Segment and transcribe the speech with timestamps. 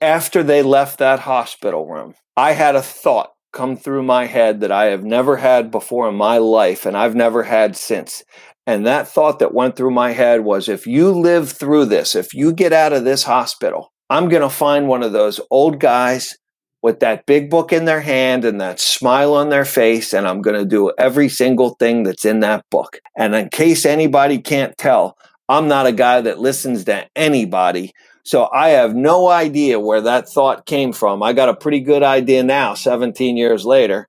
[0.00, 4.72] after they left that hospital room, I had a thought come through my head that
[4.72, 8.22] I have never had before in my life and I've never had since.
[8.66, 12.32] And that thought that went through my head was if you live through this, if
[12.32, 16.36] you get out of this hospital, I'm going to find one of those old guys
[16.82, 20.40] with that big book in their hand and that smile on their face, and I'm
[20.40, 22.98] going to do every single thing that's in that book.
[23.16, 25.16] And in case anybody can't tell,
[25.48, 27.92] I'm not a guy that listens to anybody.
[28.30, 31.20] So I have no idea where that thought came from.
[31.20, 34.08] I got a pretty good idea now, 17 years later.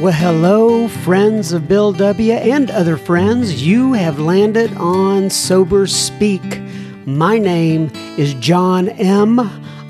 [0.00, 2.34] Well, hello, friends of Bill W.
[2.34, 3.66] and other friends.
[3.66, 6.60] You have landed on Sober Speak.
[7.04, 9.63] My name is John M.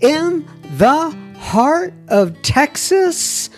[0.00, 3.50] in the heart of Texas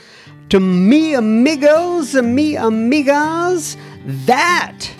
[0.50, 3.77] to me amigos and me amigas.
[4.27, 4.91] That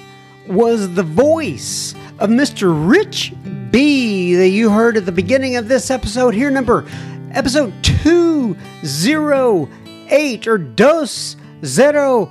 [0.47, 2.91] was the voice of Mr.
[2.91, 3.35] Rich
[3.71, 6.85] B that you heard at the beginning of this episode here, number
[7.33, 12.31] episode 208 or dos zero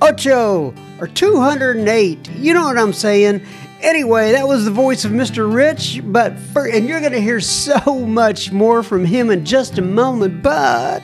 [0.00, 2.30] ocho or 208.
[2.30, 3.44] You know what I'm saying?
[3.80, 5.52] Anyway, that was the voice of Mr.
[5.52, 9.76] Rich, but for, and you're going to hear so much more from him in just
[9.78, 10.42] a moment.
[10.42, 11.02] But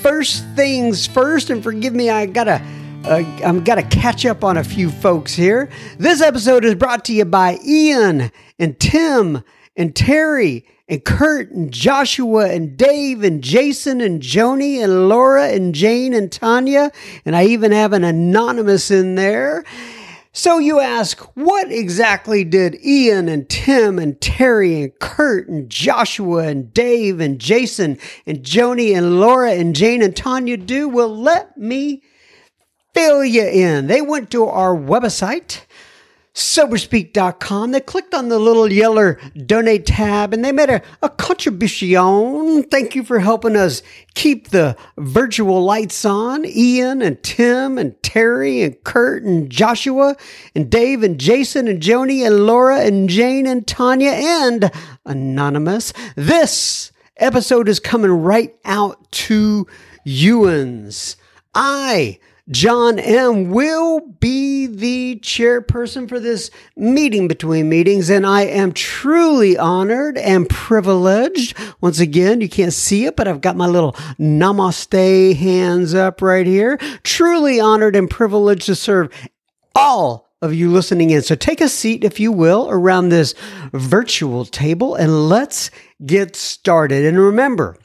[0.00, 2.62] first things first, and forgive me, I gotta.
[3.04, 5.68] Uh, I'm got to catch up on a few folks here.
[5.98, 8.30] This episode is brought to you by Ian
[8.60, 9.42] and Tim
[9.76, 15.74] and Terry and Kurt and Joshua and Dave and Jason and Joni and Laura and
[15.74, 16.92] Jane and Tanya.
[17.24, 19.64] And I even have an anonymous in there.
[20.34, 26.44] So you ask, what exactly did Ian and Tim and Terry and Kurt and Joshua
[26.46, 30.88] and Dave and Jason and Joni and Laura and Jane and Tanya do?
[30.88, 32.02] Well, let me
[32.94, 33.88] fill you in.
[33.88, 35.66] They went to our website
[36.34, 37.72] soberspeak.com.
[37.72, 39.16] They clicked on the little yellow
[39.46, 42.62] donate tab and they made a, a contribution.
[42.64, 43.82] Thank you for helping us
[44.14, 46.44] keep the virtual lights on.
[46.44, 50.16] Ian and Tim and Terry and Kurt and Joshua
[50.54, 54.70] and Dave and Jason and Joni and Laura and Jane and Tanya and
[55.04, 55.92] Anonymous.
[56.16, 59.66] This episode is coming right out to
[60.04, 61.16] Ewan's.
[61.54, 62.18] I
[62.50, 63.50] John M.
[63.50, 70.48] will be the chairperson for this meeting between meetings, and I am truly honored and
[70.48, 71.56] privileged.
[71.80, 76.46] Once again, you can't see it, but I've got my little namaste hands up right
[76.46, 76.78] here.
[77.04, 79.10] Truly honored and privileged to serve
[79.76, 81.22] all of you listening in.
[81.22, 83.34] So take a seat, if you will, around this
[83.72, 85.70] virtual table and let's
[86.04, 87.04] get started.
[87.04, 87.76] And remember,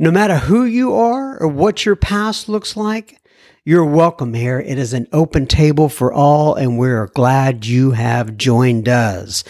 [0.00, 3.19] no matter who you are or what your past looks like,
[3.62, 4.58] you're welcome here.
[4.58, 9.44] It is an open table for all, and we're glad you have joined us.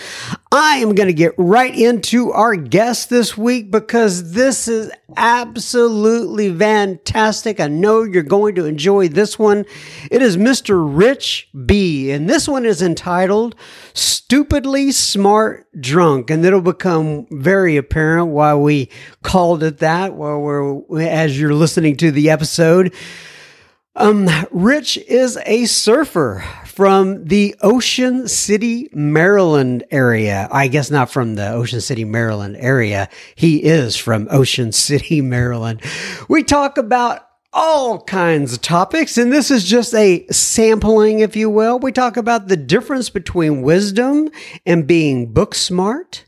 [0.51, 6.53] I am going to get right into our guest this week because this is absolutely
[6.53, 7.61] fantastic.
[7.61, 9.65] I know you're going to enjoy this one.
[10.11, 10.85] It is Mr.
[10.85, 13.55] Rich B, and this one is entitled
[13.95, 18.91] Stupidly Smart Drunk, and it'll become very apparent why we
[19.23, 22.93] called it that while we're as you're listening to the episode.
[23.97, 30.49] Um, Rich is a surfer from the Ocean City, Maryland area.
[30.53, 33.09] I guess not from the Ocean City, Maryland area.
[33.35, 35.83] He is from Ocean City, Maryland.
[36.29, 41.51] We talk about all kinds of topics, and this is just a sampling, if you
[41.51, 41.81] will.
[41.81, 44.31] We talk about the difference between wisdom
[44.65, 46.27] and being book smart,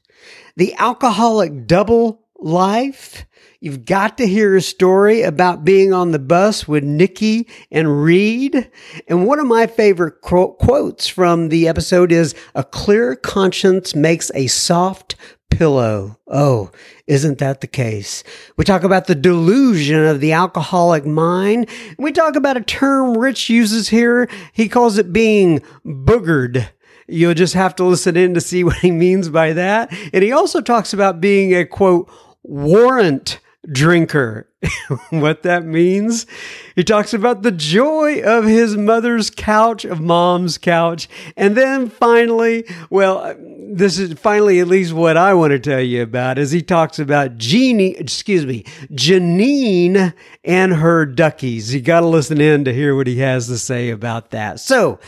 [0.57, 3.25] the alcoholic double life.
[3.63, 8.69] You've got to hear a story about being on the bus with Nikki and Reed.
[9.07, 14.33] And one of my favorite qu- quotes from the episode is A clear conscience makes
[14.35, 15.15] a soft
[15.49, 16.19] pillow.
[16.27, 16.73] Oh,
[17.07, 18.25] isn't that the case?
[18.57, 21.69] We talk about the delusion of the alcoholic mind.
[22.01, 24.29] We talk about a term Rich uses here.
[24.53, 26.67] He calls it being boogered.
[27.07, 29.97] You'll just have to listen in to see what he means by that.
[30.13, 32.11] And he also talks about being a quote,
[32.43, 33.39] warrant
[33.71, 34.49] drinker.
[35.11, 36.27] what that means?
[36.75, 41.09] He talks about the joy of his mother's couch, of mom's couch.
[41.37, 46.03] And then finally, well, this is finally at least what I want to tell you
[46.03, 50.15] about is he talks about Jeannie, excuse me, Janine
[50.45, 51.75] and her duckies.
[51.75, 54.61] You got to listen in to hear what he has to say about that.
[54.61, 54.99] So,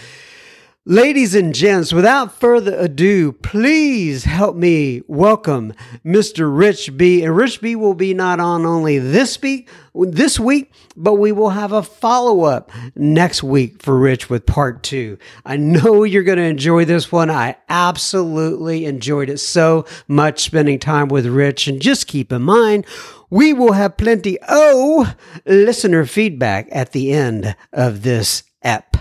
[0.87, 5.73] Ladies and gents, without further ado, please help me welcome
[6.05, 6.55] Mr.
[6.55, 7.23] Rich B.
[7.23, 11.49] And Rich B will be not on only this week, this week, but we will
[11.49, 15.17] have a follow up next week for Rich with part two.
[15.43, 17.31] I know you're going to enjoy this one.
[17.31, 21.67] I absolutely enjoyed it so much spending time with Rich.
[21.67, 22.85] And just keep in mind,
[23.31, 25.15] we will have plenty oh
[25.47, 28.99] listener feedback at the end of this ep.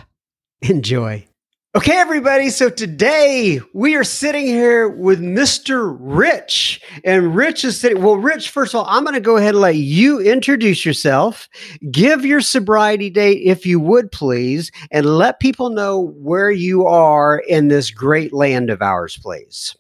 [0.62, 1.27] Enjoy.
[1.75, 2.51] Okay, everybody.
[2.51, 5.97] So today we are sitting here with Mr.
[5.99, 6.79] Rich.
[7.03, 8.03] And Rich is sitting.
[8.03, 11.49] Well, Rich, first of all, I'm going to go ahead and let you introduce yourself,
[11.89, 17.39] give your sobriety date, if you would please, and let people know where you are
[17.39, 19.75] in this great land of ours, please.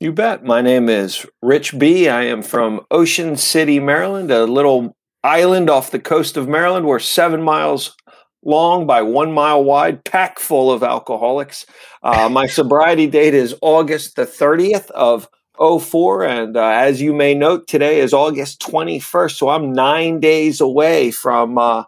[0.00, 0.44] You bet.
[0.44, 2.08] My name is Rich B.
[2.08, 6.86] I am from Ocean City, Maryland, a little island off the coast of Maryland.
[6.86, 7.97] We're seven miles
[8.44, 11.66] long by one mile wide, packed full of alcoholics.
[12.02, 16.24] Uh, my sobriety date is August the 30th of 04.
[16.24, 19.32] And uh, as you may note, today is August 21st.
[19.32, 21.84] So I'm nine days away from uh,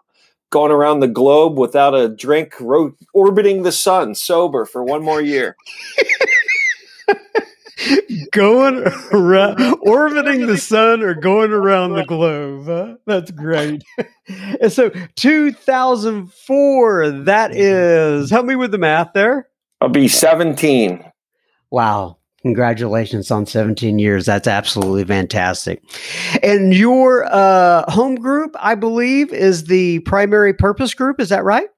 [0.49, 5.21] going around the globe without a drink, ro- orbiting the sun sober for one more
[5.21, 5.55] year.
[8.31, 12.65] going around, orbiting the sun or going around the globe.
[12.65, 12.95] Huh?
[13.05, 13.83] That's great.
[14.61, 19.47] and so 2004, that is, help me with the math there.
[19.79, 21.03] I'll be 17.
[21.71, 22.17] Wow.
[22.41, 24.25] Congratulations on 17 years.
[24.25, 25.83] That's absolutely fantastic.
[26.41, 31.19] And your uh, home group, I believe, is the primary purpose group.
[31.19, 31.69] Is that right?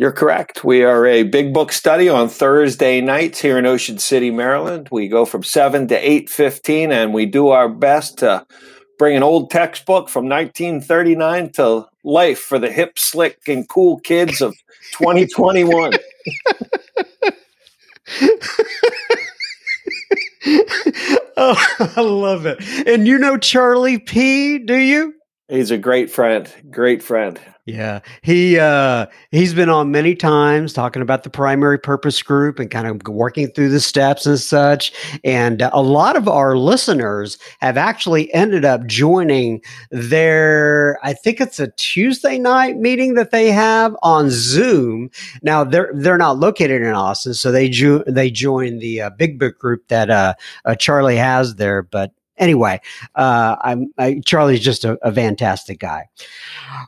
[0.00, 0.64] You're correct.
[0.64, 4.88] We are a big book study on Thursday nights here in Ocean City, Maryland.
[4.90, 8.46] We go from 7 to 8:15 and we do our best to
[8.98, 14.40] bring an old textbook from 1939 to life for the hip, slick and cool kids
[14.40, 14.54] of
[14.92, 15.92] 2021.
[21.36, 22.58] oh, I love it.
[22.86, 25.12] And you know Charlie P, do you?
[25.50, 26.50] He's a great friend.
[26.70, 27.38] Great friend.
[27.72, 32.70] Yeah, he uh, he's been on many times talking about the primary purpose group and
[32.70, 34.92] kind of working through the steps and such.
[35.22, 40.98] And a lot of our listeners have actually ended up joining their.
[41.04, 45.10] I think it's a Tuesday night meeting that they have on Zoom.
[45.42, 49.38] Now they're they're not located in Austin, so they jo- they join the uh, big
[49.38, 50.34] book group that uh,
[50.64, 51.82] uh, Charlie has there.
[51.82, 52.80] But anyway,
[53.14, 56.08] uh, I'm I, Charlie's just a, a, fantastic guy.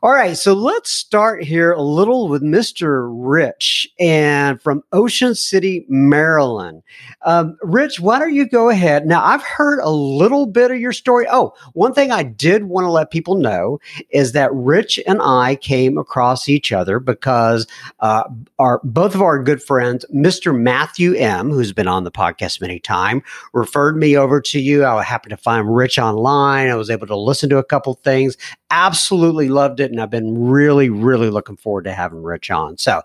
[0.02, 3.08] All right, so let's start here a little with Mr.
[3.12, 6.82] Rich and from Ocean City, Maryland.
[7.24, 9.06] Um, Rich, why don't you go ahead?
[9.06, 11.26] Now, I've heard a little bit of your story.
[11.30, 13.78] Oh, one thing I did want to let people know
[14.10, 17.66] is that Rich and I came across each other because
[18.00, 18.24] uh,
[18.58, 20.58] our both of our good friends, Mr.
[20.58, 24.86] Matthew M, who's been on the podcast many times, referred me over to you.
[24.86, 26.68] I happened to find Rich online.
[26.68, 28.36] I was able to listen to a couple things.
[28.70, 29.90] Absolutely loved it.
[29.90, 32.78] And I've been really, really looking forward to having Rich on.
[32.78, 33.02] So,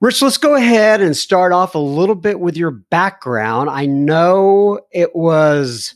[0.00, 3.68] Rich, let's go ahead and start off a little bit with your background.
[3.68, 5.94] I know it was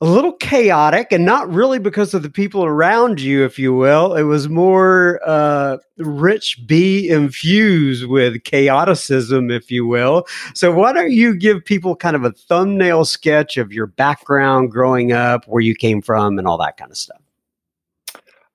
[0.00, 4.14] a little chaotic and not really because of the people around you, if you will.
[4.14, 10.26] It was more uh, Rich B infused with chaoticism, if you will.
[10.54, 15.12] So, why don't you give people kind of a thumbnail sketch of your background growing
[15.12, 17.20] up, where you came from, and all that kind of stuff?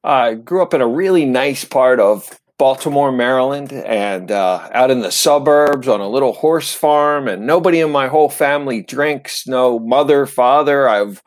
[0.05, 5.01] I grew up in a really nice part of Baltimore, Maryland, and uh, out in
[5.01, 7.27] the suburbs on a little horse farm.
[7.27, 9.45] And nobody in my whole family drinks.
[9.45, 10.87] No mother, father.
[10.87, 11.21] I've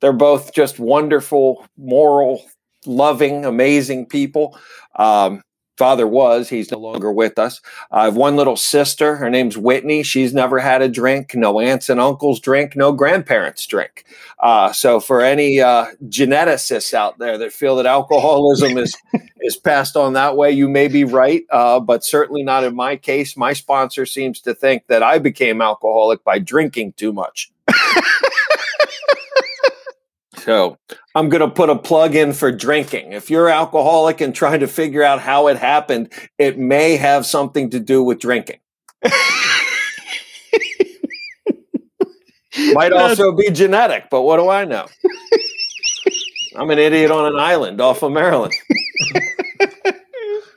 [0.00, 2.44] they're both just wonderful, moral,
[2.86, 4.58] loving, amazing people.
[4.96, 5.42] Um,
[5.80, 6.50] father was.
[6.50, 7.62] He's no longer with us.
[7.90, 9.16] I have one little sister.
[9.16, 10.02] Her name's Whitney.
[10.02, 11.34] She's never had a drink.
[11.34, 12.76] No aunts and uncles drink.
[12.76, 14.04] No grandparents drink.
[14.40, 18.94] Uh, so for any uh, geneticists out there that feel that alcoholism is
[19.40, 22.94] is passed on that way, you may be right, uh, but certainly not in my
[22.94, 23.34] case.
[23.34, 27.50] My sponsor seems to think that I became alcoholic by drinking too much.
[30.40, 30.78] So
[31.14, 33.12] I'm going to put a plug in for drinking.
[33.12, 37.68] If you're alcoholic and trying to figure out how it happened, it may have something
[37.70, 38.58] to do with drinking.
[42.72, 44.86] Might also be genetic, but what do I know?
[46.56, 48.52] I'm an idiot on an island off of Maryland.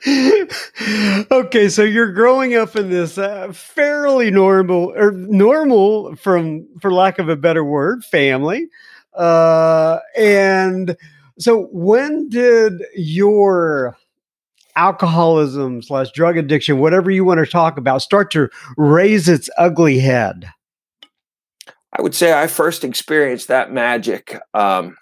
[1.30, 7.18] okay, so you're growing up in this uh, fairly normal or normal from for lack
[7.18, 8.68] of a better word, family.
[9.14, 10.96] Uh, and
[11.38, 13.96] so, when did your
[14.76, 19.98] alcoholism slash drug addiction, whatever you want to talk about, start to raise its ugly
[19.98, 20.50] head?
[21.96, 24.36] I would say I first experienced that magic.
[24.52, 24.96] Um,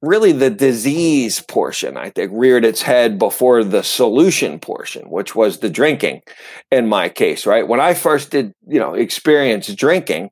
[0.00, 5.58] really, the disease portion, I think, reared its head before the solution portion, which was
[5.58, 6.22] the drinking
[6.70, 7.66] in my case, right?
[7.66, 10.30] When I first did, you know, experience drinking,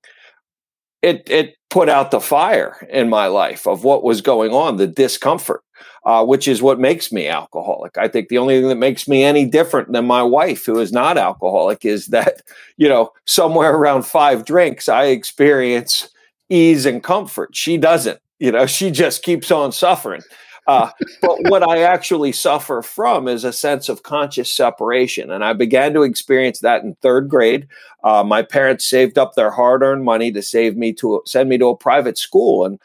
[1.06, 4.86] it it put out the fire in my life of what was going on, the
[4.86, 5.62] discomfort,
[6.04, 7.96] uh, which is what makes me alcoholic.
[7.96, 10.92] I think the only thing that makes me any different than my wife, who is
[10.92, 12.42] not alcoholic, is that
[12.76, 16.08] you know somewhere around five drinks, I experience
[16.48, 17.54] ease and comfort.
[17.54, 18.20] She doesn't.
[18.38, 20.22] You know, she just keeps on suffering.
[20.66, 20.90] Uh,
[21.22, 25.30] but what I actually suffer from is a sense of conscious separation.
[25.30, 27.68] And I began to experience that in third grade.
[28.02, 31.58] Uh, my parents saved up their hard earned money to save me to send me
[31.58, 32.64] to a private school.
[32.64, 32.80] And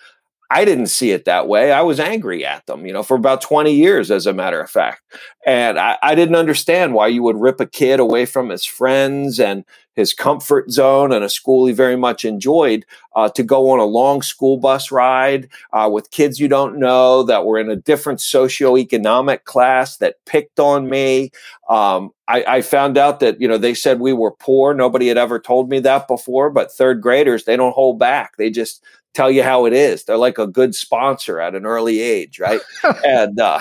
[0.52, 1.72] I didn't see it that way.
[1.72, 4.70] I was angry at them, you know, for about 20 years, as a matter of
[4.70, 5.02] fact.
[5.46, 9.40] And I, I, didn't understand why you would rip a kid away from his friends
[9.40, 9.64] and
[10.02, 13.86] his comfort zone and a school he very much enjoyed uh, to go on a
[13.86, 18.20] long school bus ride uh, with kids you don't know that were in a different
[18.20, 21.32] socioeconomic class that picked on me.
[21.70, 24.74] Um, I, I found out that, you know, they said we were poor.
[24.74, 28.38] Nobody had ever told me that before, but third graders, they don't hold back.
[28.38, 30.06] They just, tell you how it is.
[30.06, 32.62] They're like a good sponsor at an early age, right?
[33.06, 33.60] and uh,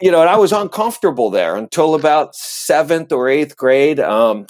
[0.00, 4.00] you know, and I was uncomfortable there until about seventh or eighth grade.
[4.00, 4.46] Um,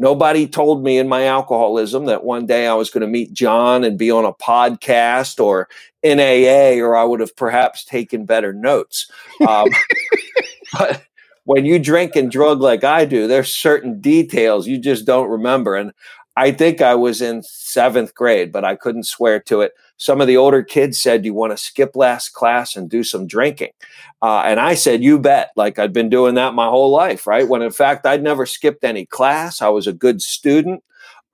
[0.00, 3.84] nobody told me in my alcoholism that one day I was going to meet John
[3.84, 5.68] and be on a podcast or
[6.02, 9.10] NAA, or I would have perhaps taken better notes.
[9.46, 9.68] Um,
[10.78, 11.04] but
[11.44, 15.76] when you drink and drug like I do, there's certain details you just don't remember.
[15.76, 15.92] And
[16.34, 19.72] I think I was in seventh grade, but I couldn't swear to it.
[20.00, 23.26] Some of the older kids said, You want to skip last class and do some
[23.26, 23.72] drinking?
[24.22, 25.50] Uh, and I said, You bet.
[25.56, 27.46] Like I'd been doing that my whole life, right?
[27.46, 29.60] When in fact, I'd never skipped any class.
[29.60, 30.82] I was a good student.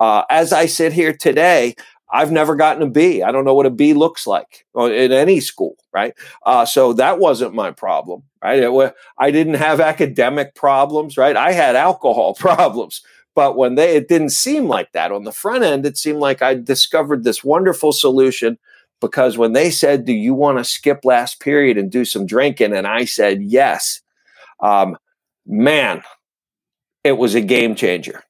[0.00, 1.76] Uh, as I sit here today,
[2.12, 3.22] I've never gotten a B.
[3.22, 6.14] I don't know what a B looks like in any school, right?
[6.44, 8.64] Uh, so that wasn't my problem, right?
[8.64, 11.36] It, I didn't have academic problems, right?
[11.36, 13.02] I had alcohol problems.
[13.36, 15.86] But when they, it didn't seem like that on the front end.
[15.86, 18.58] It seemed like I discovered this wonderful solution
[19.00, 22.72] because when they said, "Do you want to skip last period and do some drinking?"
[22.72, 24.00] and I said yes,
[24.60, 24.96] um,
[25.46, 26.02] man,
[27.04, 28.24] it was a game changer.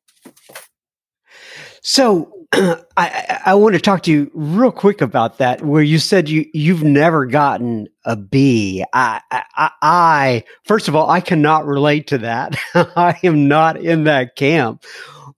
[1.83, 2.36] So
[2.97, 6.47] I, I want to talk to you real quick about that, where you said you
[6.55, 8.85] you've never gotten a B.
[8.93, 12.57] I, I, I first of all, I cannot relate to that.
[12.75, 14.85] I am not in that camp.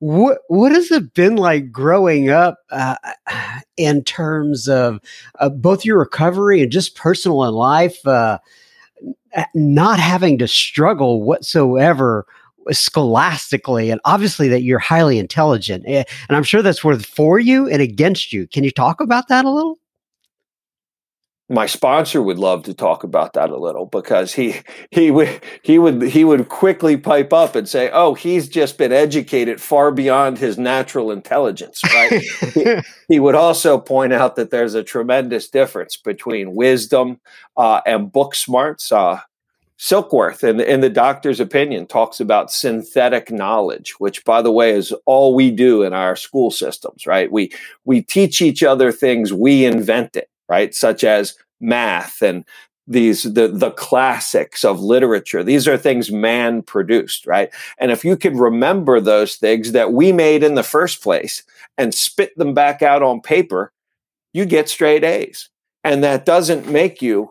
[0.01, 2.97] What what has it been like growing up uh,
[3.77, 5.01] in terms of
[5.39, 8.39] uh, both your recovery and just personal in life, uh,
[9.55, 12.27] not having to struggle whatsoever
[12.71, 17.69] scholastically and obviously that you're highly intelligent eh, and i'm sure that's worth for you
[17.69, 19.79] and against you can you talk about that a little
[21.51, 24.57] my sponsor would love to talk about that a little because he
[24.91, 28.93] he would he would he would quickly pipe up and say, "Oh, he's just been
[28.93, 32.23] educated far beyond his natural intelligence." Right?
[32.55, 32.77] he,
[33.09, 37.19] he, would also point out that there's a tremendous difference between wisdom
[37.57, 38.93] uh, and book smarts.
[38.93, 39.21] Uh,
[39.79, 44.93] Silkworth, in in the doctor's opinion, talks about synthetic knowledge, which, by the way, is
[45.07, 47.07] all we do in our school systems.
[47.07, 47.31] Right?
[47.31, 47.53] We
[47.85, 50.29] we teach each other things we invent it.
[50.49, 50.75] Right?
[50.75, 52.45] Such as math and
[52.89, 58.17] these the the classics of literature these are things man produced right and if you
[58.17, 61.43] can remember those things that we made in the first place
[61.77, 63.73] and spit them back out on paper
[64.33, 65.51] you get straight a's
[65.85, 67.31] and that doesn't make you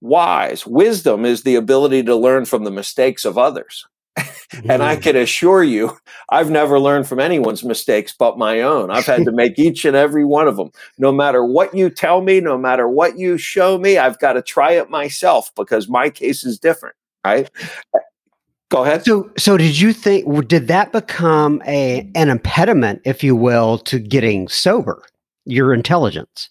[0.00, 0.66] wise.
[0.66, 3.86] Wisdom is the ability to learn from the mistakes of others.
[4.68, 5.96] and I can assure you,
[6.28, 8.90] I've never learned from anyone's mistakes but my own.
[8.90, 10.70] I've had to make each and every one of them.
[10.98, 14.42] No matter what you tell me, no matter what you show me, I've got to
[14.42, 16.96] try it myself because my case is different.
[17.24, 17.50] Right?
[18.70, 19.04] Go ahead.
[19.04, 23.98] So, so did you think did that become a an impediment, if you will, to
[23.98, 25.02] getting sober?
[25.44, 26.50] Your intelligence.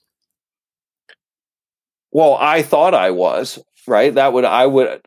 [2.11, 4.13] Well, I thought I was right.
[4.13, 5.01] That would I would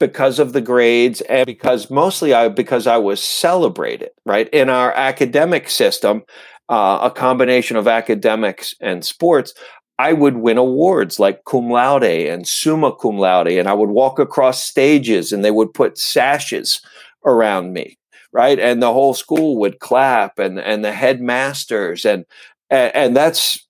[0.00, 4.92] because of the grades and because mostly I because I was celebrated right in our
[4.92, 6.24] academic system,
[6.68, 9.54] uh, a combination of academics and sports.
[9.98, 14.18] I would win awards like cum laude and summa cum laude, and I would walk
[14.18, 16.80] across stages and they would put sashes
[17.26, 17.98] around me,
[18.32, 18.58] right?
[18.60, 22.24] And the whole school would clap and and the headmasters and
[22.70, 23.65] and, and that's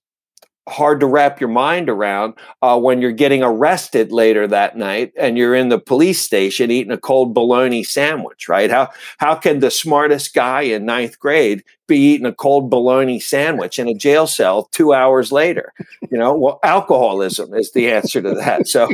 [0.67, 5.37] hard to wrap your mind around uh, when you're getting arrested later that night and
[5.37, 8.69] you're in the police station eating a cold bologna sandwich, right?
[8.69, 13.79] How how can the smartest guy in ninth grade be eating a cold bologna sandwich
[13.79, 15.73] in a jail cell two hours later?
[16.11, 18.67] You know, well, alcoholism is the answer to that.
[18.67, 18.89] So.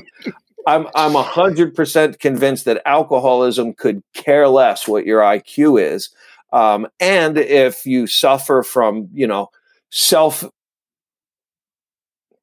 [0.66, 6.10] I'm I'm hundred percent convinced that alcoholism could care less what your IQ is,
[6.54, 9.50] um, and if you suffer from you know
[9.90, 10.46] self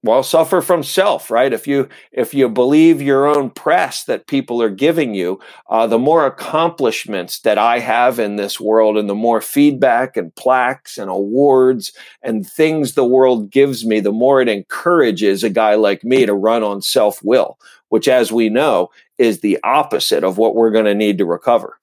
[0.02, 1.52] well suffer from self right?
[1.52, 5.98] If you if you believe your own press that people are giving you uh, the
[5.98, 11.10] more accomplishments that i have in this world and the more feedback and plaques and
[11.10, 11.92] awards
[12.22, 16.34] and things the world gives me the more it encourages a guy like me to
[16.34, 20.94] run on self-will which as we know is the opposite of what we're going to
[20.94, 21.76] need to recover.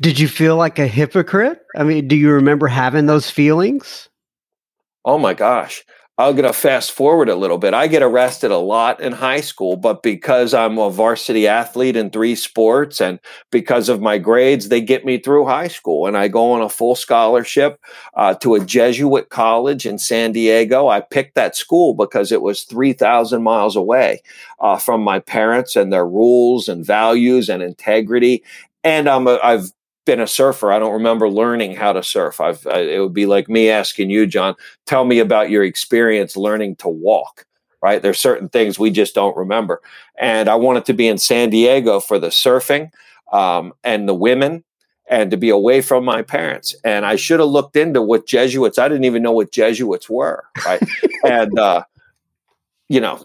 [0.00, 1.62] Did you feel like a hypocrite?
[1.74, 4.08] I mean do you remember having those feelings?
[5.04, 5.84] Oh my gosh
[6.20, 7.72] I'm going to fast forward a little bit.
[7.72, 12.10] I get arrested a lot in high school, but because I'm a varsity athlete in
[12.10, 13.18] three sports and
[13.50, 16.06] because of my grades, they get me through high school.
[16.06, 17.80] And I go on a full scholarship
[18.12, 20.88] uh, to a Jesuit college in San Diego.
[20.88, 24.20] I picked that school because it was 3,000 miles away
[24.58, 28.44] uh, from my parents and their rules and values and integrity.
[28.84, 29.72] And I'm a, I've
[30.04, 30.72] been a surfer.
[30.72, 32.40] I don't remember learning how to surf.
[32.40, 34.54] I've, I, it would be like me asking you, John,
[34.86, 37.46] tell me about your experience learning to walk.
[37.82, 38.02] Right?
[38.02, 39.80] There's certain things we just don't remember.
[40.18, 42.90] And I wanted to be in San Diego for the surfing
[43.32, 44.64] um, and the women
[45.08, 46.74] and to be away from my parents.
[46.84, 48.78] And I should have looked into what Jesuits.
[48.78, 50.44] I didn't even know what Jesuits were.
[50.64, 50.82] Right?
[51.24, 51.84] and uh,
[52.88, 53.24] you know,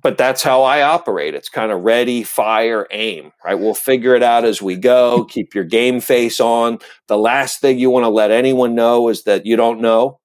[0.00, 1.34] but that's how I operate.
[1.34, 3.54] It's kind of ready, fire, aim, right?
[3.54, 5.24] We'll figure it out as we go.
[5.24, 6.78] Keep your game face on.
[7.06, 10.20] The last thing you want to let anyone know is that you don't know,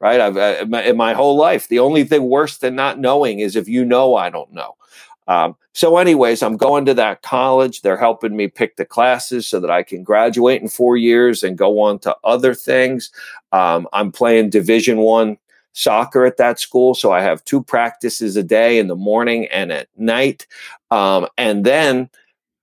[0.00, 0.20] right?
[0.20, 3.68] I've uh, in my whole life, the only thing worse than not knowing is if
[3.68, 4.74] you know I don't know.
[5.28, 7.82] Um, so, anyways, I'm going to that college.
[7.82, 11.58] They're helping me pick the classes so that I can graduate in four years and
[11.58, 13.10] go on to other things.
[13.50, 15.36] Um, I'm playing Division One
[15.76, 16.94] soccer at that school.
[16.94, 20.46] So I have two practices a day in the morning and at night.
[20.90, 22.08] Um, and then,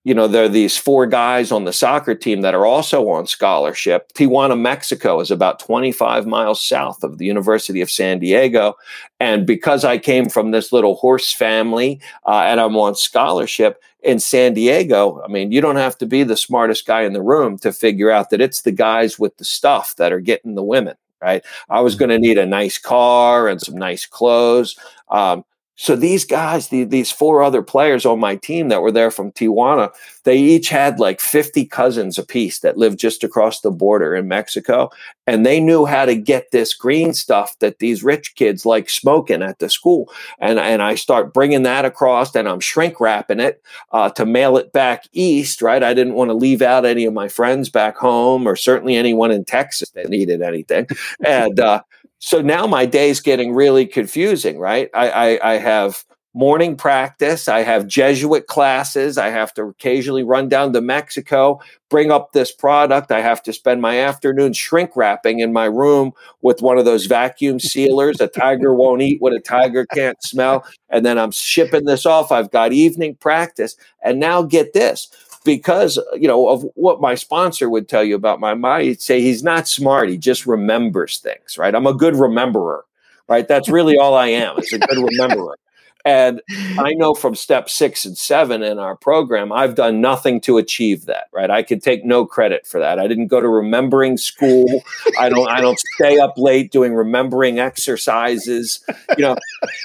[0.02, 3.28] you know, there are these four guys on the soccer team that are also on
[3.28, 4.12] scholarship.
[4.14, 8.74] Tijuana, Mexico is about 25 miles south of the University of San Diego.
[9.20, 14.18] And because I came from this little horse family uh, and I'm on scholarship, in
[14.18, 17.56] San Diego, I mean, you don't have to be the smartest guy in the room
[17.60, 20.94] to figure out that it's the guys with the stuff that are getting the women
[21.24, 21.44] right?
[21.70, 24.76] I was going to need a nice car and some nice clothes.
[25.10, 25.44] Um,
[25.76, 29.32] so these guys, the, these four other players on my team that were there from
[29.32, 34.28] Tijuana, they each had like 50 cousins apiece that lived just across the border in
[34.28, 34.90] Mexico.
[35.26, 39.42] And they knew how to get this green stuff that these rich kids like smoking
[39.42, 40.12] at the school.
[40.38, 43.60] And, and I start bringing that across and I'm shrink wrapping it
[43.90, 45.82] uh, to mail it back east, right?
[45.82, 49.32] I didn't want to leave out any of my friends back home or certainly anyone
[49.32, 50.86] in Texas that needed anything.
[51.24, 51.82] and, uh,
[52.18, 54.88] so now my day's getting really confusing, right?
[54.94, 57.46] I, I, I have morning practice.
[57.46, 59.16] I have Jesuit classes.
[59.16, 63.12] I have to occasionally run down to Mexico, bring up this product.
[63.12, 67.06] I have to spend my afternoon shrink wrapping in my room with one of those
[67.06, 68.20] vacuum sealers.
[68.20, 70.66] A tiger won't eat what a tiger can't smell.
[70.90, 72.32] And then I'm shipping this off.
[72.32, 73.76] I've got evening practice.
[74.02, 75.08] And now get this
[75.44, 79.20] because you know of what my sponsor would tell you about my mind he'd say
[79.20, 81.74] he's not smart he just remembers things right?
[81.74, 82.82] I'm a good rememberer
[83.28, 83.46] right?
[83.48, 85.54] That's really all i am is a good rememberer
[86.04, 86.42] And
[86.78, 91.06] I know from step six and seven in our program, I've done nothing to achieve
[91.06, 91.50] that, right?
[91.50, 92.98] I can take no credit for that.
[92.98, 94.82] I didn't go to remembering school.
[95.18, 98.84] I don't I don't stay up late doing remembering exercises.
[99.16, 99.36] You know,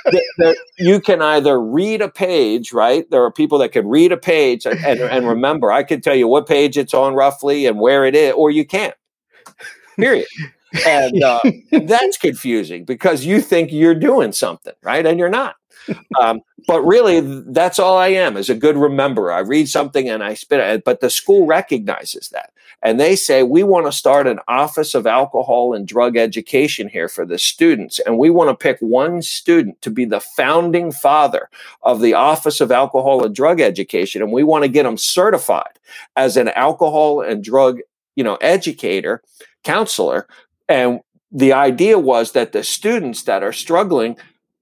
[0.05, 3.09] the, the, you can either read a page, right?
[3.09, 5.71] There are people that can read a page and, and, and remember.
[5.71, 8.65] I can tell you what page it's on roughly and where it is, or you
[8.65, 8.95] can't.
[9.95, 10.27] Period
[10.85, 11.39] and uh,
[11.71, 15.55] that's confusing because you think you're doing something right and you're not
[16.21, 17.21] um, but really
[17.51, 19.33] that's all i am is a good rememberer.
[19.33, 22.51] I read something and i spit it but the school recognizes that.
[22.81, 27.09] And they say we want to start an office of alcohol and drug education here
[27.09, 31.49] for the students and we want to pick one student to be the founding father
[31.83, 35.79] of the office of alcohol and drug education and we want to get them certified
[36.15, 37.79] as an alcohol and drug
[38.15, 39.21] you know educator
[39.63, 40.27] counselor.
[40.67, 44.17] And the idea was that the students that are struggling,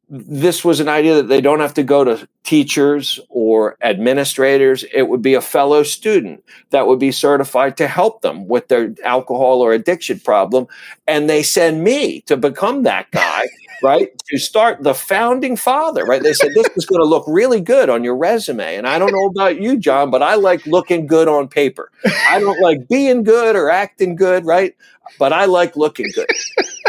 [0.10, 4.86] this was an idea that they don't have to go to teachers or administrators.
[4.94, 8.94] It would be a fellow student that would be certified to help them with their
[9.04, 10.68] alcohol or addiction problem.
[11.08, 13.48] And they send me to become that guy
[13.82, 14.10] right?
[14.30, 16.22] To start the founding father, right?
[16.22, 18.76] They said this is going to look really good on your resume.
[18.76, 21.92] And I don't know about you, John, but I like looking good on paper.
[22.30, 24.76] I don't like being good or acting good, right?
[25.20, 26.28] But I like looking good.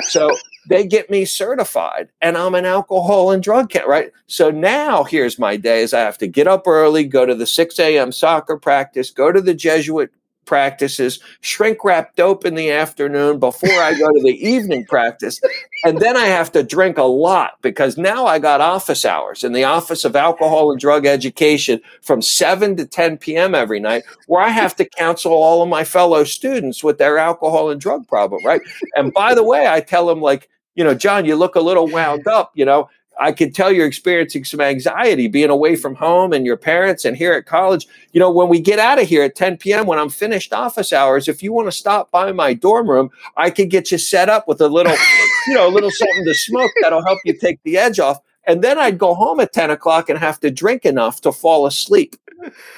[0.03, 0.31] So
[0.69, 4.13] they get me certified and I'm an alcohol and drug cat, right?
[4.27, 5.95] So now here's my days.
[5.95, 8.13] I have to get up early, go to the 6 a.m.
[8.13, 10.11] soccer practice, go to the Jesuit
[10.49, 15.39] practices, shrink wrap dope in the afternoon before I go to the evening practice.
[15.85, 19.53] And then I have to drink a lot because now I got office hours in
[19.53, 23.55] the Office of Alcohol and Drug Education from 7 to 10 p.m.
[23.55, 27.71] every night, where I have to counsel all of my fellow students with their alcohol
[27.71, 28.63] and drug problem, right?
[28.97, 31.87] And by the way, I tell them, like, you know, John, you look a little
[31.87, 32.89] wound up, you know.
[33.21, 37.17] I can tell you're experiencing some anxiety being away from home and your parents and
[37.17, 37.89] here at college.
[38.13, 40.93] You know, when we get out of here at 10 p.m., when I'm finished office
[40.93, 44.29] hours, if you want to stop by my dorm room, I could get you set
[44.29, 44.95] up with a little,
[45.49, 48.19] you know, a little something to smoke that'll help you take the edge off.
[48.47, 51.67] And then I'd go home at 10 o'clock and have to drink enough to fall
[51.67, 52.17] asleep.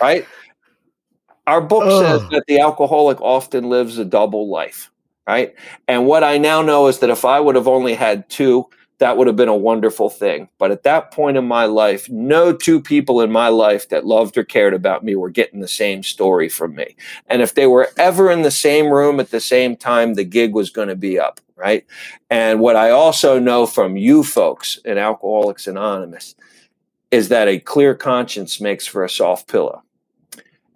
[0.00, 0.26] Right.
[1.46, 2.02] Our book Ugh.
[2.02, 4.90] says that the alcoholic often lives a double life.
[5.26, 5.54] Right.
[5.86, 8.66] And what I now know is that if I would have only had two,
[9.00, 10.48] that would have been a wonderful thing.
[10.58, 14.36] But at that point in my life, no two people in my life that loved
[14.38, 16.96] or cared about me were getting the same story from me.
[17.26, 20.54] And if they were ever in the same room at the same time, the gig
[20.54, 21.86] was going to be up, right?
[22.28, 26.34] And what I also know from you folks in Alcoholics Anonymous
[27.10, 29.82] is that a clear conscience makes for a soft pillow.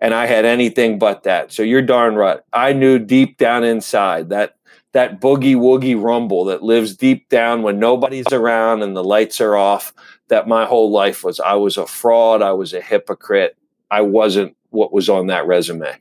[0.01, 1.53] And I had anything but that.
[1.53, 2.41] So you're darn right.
[2.53, 4.57] I knew deep down inside that
[4.95, 9.57] that boogie woogie rumble that lives deep down when nobody's around and the lights are
[9.57, 9.93] off
[10.29, 13.57] that my whole life was I was a fraud, I was a hypocrite,
[13.91, 15.95] I wasn't what was on that resume.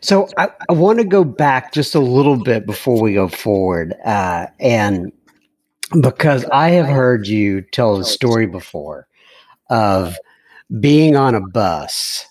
[0.00, 3.94] So I, I want to go back just a little bit before we go forward,
[4.04, 5.12] uh, and
[6.00, 9.06] because I have heard you tell the story before
[9.68, 10.16] of
[10.80, 12.24] being on a bus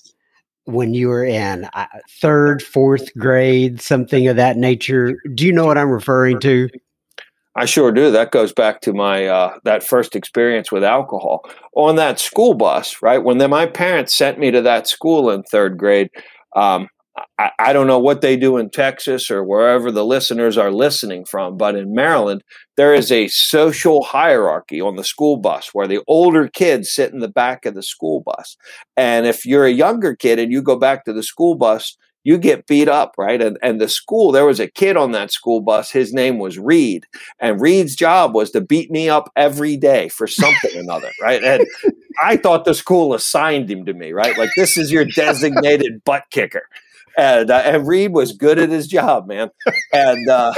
[0.71, 1.87] when you were in uh,
[2.21, 5.21] third, fourth grade, something of that nature.
[5.33, 6.69] Do you know what I'm referring to?
[7.55, 8.11] I sure do.
[8.11, 13.01] That goes back to my uh, that first experience with alcohol on that school bus.
[13.01, 16.09] Right when my parents sent me to that school in third grade,
[16.55, 16.87] um,
[17.37, 21.25] I, I, don't know what they do in Texas or wherever the listeners are listening
[21.25, 22.43] from, but in Maryland,
[22.77, 27.19] there is a social hierarchy on the school bus where the older kids sit in
[27.19, 28.57] the back of the school bus.
[28.97, 32.37] And if you're a younger kid and you go back to the school bus, you
[32.37, 33.41] get beat up, right?
[33.41, 35.89] And and the school, there was a kid on that school bus.
[35.89, 37.05] His name was Reed,
[37.39, 41.43] and Reed's job was to beat me up every day for something or another, right?
[41.43, 41.65] And
[42.21, 44.37] I thought the school assigned him to me, right?
[44.37, 46.67] Like this is your designated butt kicker
[47.19, 49.49] and uh, and Reed was good at his job, man.
[49.91, 50.53] And uh,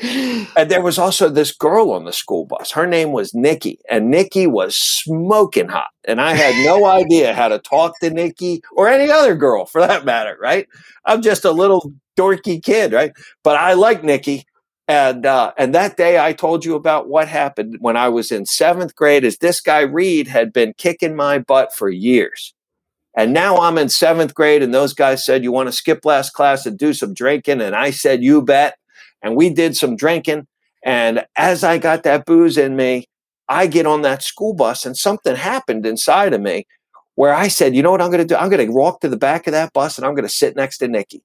[0.00, 2.72] and there was also this girl on the school bus.
[2.72, 5.90] Her name was Nikki, and Nikki was smoking hot.
[6.06, 9.80] And I had no idea how to talk to Nikki or any other girl for
[9.80, 10.36] that matter.
[10.40, 10.66] Right?
[11.04, 13.12] I'm just a little dorky kid, right?
[13.42, 14.44] But I like Nikki.
[14.86, 18.44] And uh, and that day I told you about what happened when I was in
[18.46, 19.24] seventh grade.
[19.24, 22.53] Is this guy Reed had been kicking my butt for years,
[23.16, 26.32] and now I'm in seventh grade, and those guys said, You want to skip last
[26.32, 27.60] class and do some drinking?
[27.60, 28.76] And I said, You bet.
[29.22, 30.46] And we did some drinking.
[30.84, 33.08] And as I got that booze in me,
[33.48, 36.66] I get on that school bus, and something happened inside of me
[37.14, 38.36] where I said, You know what I'm going to do?
[38.36, 40.56] I'm going to walk to the back of that bus and I'm going to sit
[40.56, 41.22] next to Nikki.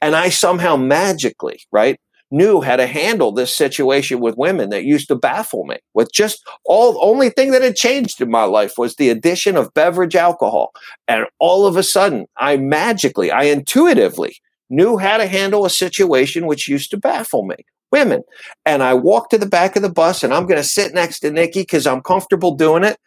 [0.00, 5.08] And I somehow magically, right, knew how to handle this situation with women that used
[5.08, 5.76] to baffle me.
[5.94, 9.72] With just all, only thing that had changed in my life was the addition of
[9.74, 10.72] beverage alcohol.
[11.06, 14.36] And all of a sudden, I magically, I intuitively
[14.70, 17.56] knew how to handle a situation which used to baffle me
[17.90, 18.22] women.
[18.66, 21.20] And I walk to the back of the bus and I'm going to sit next
[21.20, 22.98] to Nikki because I'm comfortable doing it.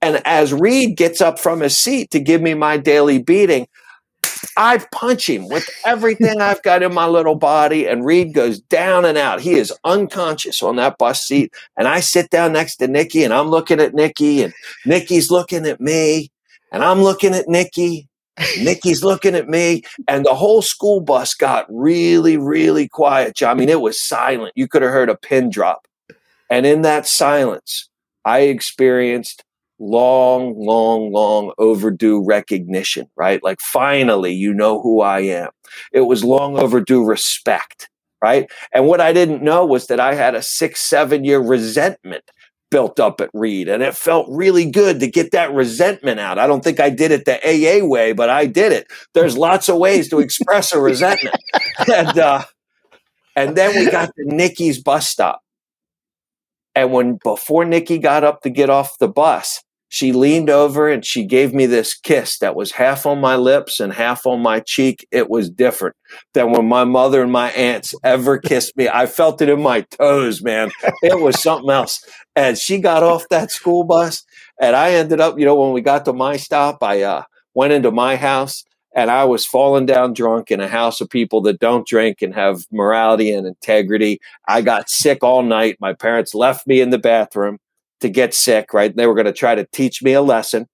[0.00, 3.66] And as Reed gets up from his seat to give me my daily beating,
[4.58, 9.04] I punch him with everything I've got in my little body, and Reed goes down
[9.04, 9.40] and out.
[9.40, 11.54] He is unconscious on that bus seat.
[11.76, 14.52] And I sit down next to Nikki, and I'm looking at Nikki, and
[14.84, 16.32] Nikki's looking at me,
[16.72, 18.08] and I'm looking at Nikki.
[18.60, 23.40] Nikki's looking at me, and the whole school bus got really, really quiet.
[23.42, 24.52] I mean, it was silent.
[24.56, 25.86] You could have heard a pin drop.
[26.50, 27.88] And in that silence,
[28.24, 29.44] I experienced
[29.78, 33.42] long, long, long overdue recognition, right?
[33.42, 35.50] Like finally, you know who I am.
[35.92, 37.88] It was long overdue respect,
[38.22, 38.50] right?
[38.72, 42.24] And what I didn't know was that I had a six, seven year resentment
[42.70, 43.68] built up at Reed.
[43.68, 46.38] And it felt really good to get that resentment out.
[46.38, 48.86] I don't think I did it the AA way, but I did it.
[49.14, 51.36] There's lots of ways to express a resentment.
[51.90, 52.44] and, uh,
[53.36, 55.42] and then we got to Nikki's bus stop.
[56.74, 61.04] And when before Nikki got up to get off the bus, she leaned over and
[61.04, 64.60] she gave me this kiss that was half on my lips and half on my
[64.60, 65.06] cheek.
[65.10, 65.96] It was different
[66.34, 68.88] than when my mother and my aunts ever kissed me.
[68.88, 70.70] I felt it in my toes, man.
[71.02, 72.04] It was something else.
[72.36, 74.24] And she got off that school bus
[74.60, 77.22] and I ended up, you know, when we got to my stop, I uh,
[77.54, 81.40] went into my house and I was falling down drunk in a house of people
[81.42, 84.20] that don't drink and have morality and integrity.
[84.46, 85.78] I got sick all night.
[85.80, 87.58] My parents left me in the bathroom
[88.00, 88.94] to get sick, right?
[88.94, 90.66] They were going to try to teach me a lesson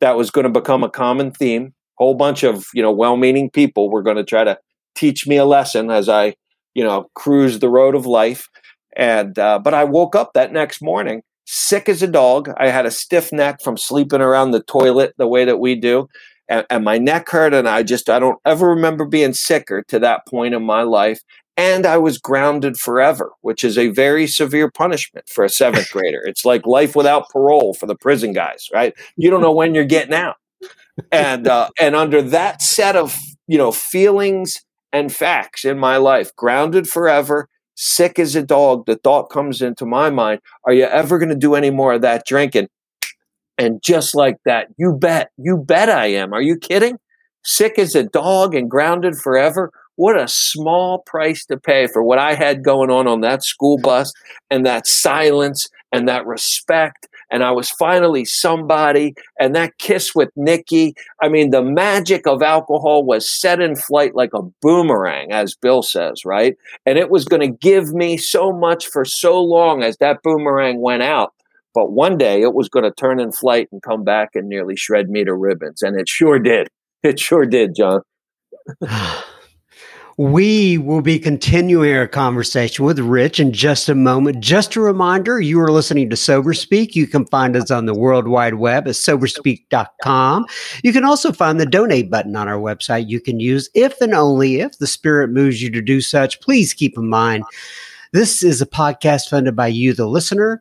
[0.00, 1.74] that was going to become a common theme.
[1.98, 4.58] Whole bunch of, you know, well-meaning people were going to try to
[4.94, 6.34] teach me a lesson as I,
[6.74, 8.48] you know, cruise the road of life.
[8.96, 12.50] And uh, but I woke up that next morning sick as a dog.
[12.56, 16.08] I had a stiff neck from sleeping around the toilet the way that we do.
[16.48, 20.00] And, and, my neck hurt and i just i don't ever remember being sicker to
[20.00, 21.20] that point in my life
[21.56, 26.22] and I was grounded forever, which is a very severe punishment for a seventh grader.
[26.24, 28.94] It's like life without parole for the prison guys, right?
[29.16, 30.36] You don't know when you're getting out,
[31.10, 36.34] and uh, and under that set of you know feelings and facts in my life,
[36.36, 38.86] grounded forever, sick as a dog.
[38.86, 42.02] The thought comes into my mind: Are you ever going to do any more of
[42.02, 42.68] that drinking?
[43.58, 46.32] And just like that, you bet, you bet I am.
[46.32, 46.98] Are you kidding?
[47.44, 52.18] Sick as a dog and grounded forever what a small price to pay for what
[52.18, 54.12] I had going on on that school bus
[54.50, 57.08] and that silence and that respect.
[57.30, 59.14] And I was finally somebody.
[59.40, 60.94] And that kiss with Nikki.
[61.20, 65.82] I mean, the magic of alcohol was set in flight like a boomerang, as Bill
[65.82, 66.56] says, right?
[66.84, 70.80] And it was going to give me so much for so long as that boomerang
[70.80, 71.32] went out.
[71.74, 74.76] But one day it was going to turn in flight and come back and nearly
[74.76, 75.80] shred me to ribbons.
[75.80, 76.68] And it sure did.
[77.02, 78.02] It sure did, John.
[80.18, 84.40] We will be continuing our conversation with Rich in just a moment.
[84.40, 86.94] Just a reminder, you are listening to Sober Speak.
[86.94, 90.46] You can find us on the World Wide Web at soberspeak.com.
[90.82, 94.12] You can also find the donate button on our website you can use if and
[94.12, 96.40] only if the Spirit moves you to do such.
[96.40, 97.44] Please keep in mind,
[98.12, 100.60] this is a podcast funded by you, the listener.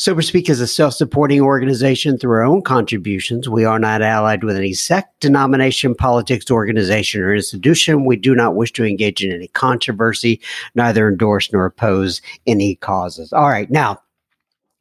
[0.00, 3.48] Sober Speak is a self supporting organization through our own contributions.
[3.48, 8.04] We are not allied with any sect, denomination, politics, organization, or institution.
[8.04, 10.40] We do not wish to engage in any controversy,
[10.76, 13.32] neither endorse nor oppose any causes.
[13.32, 14.00] All right, now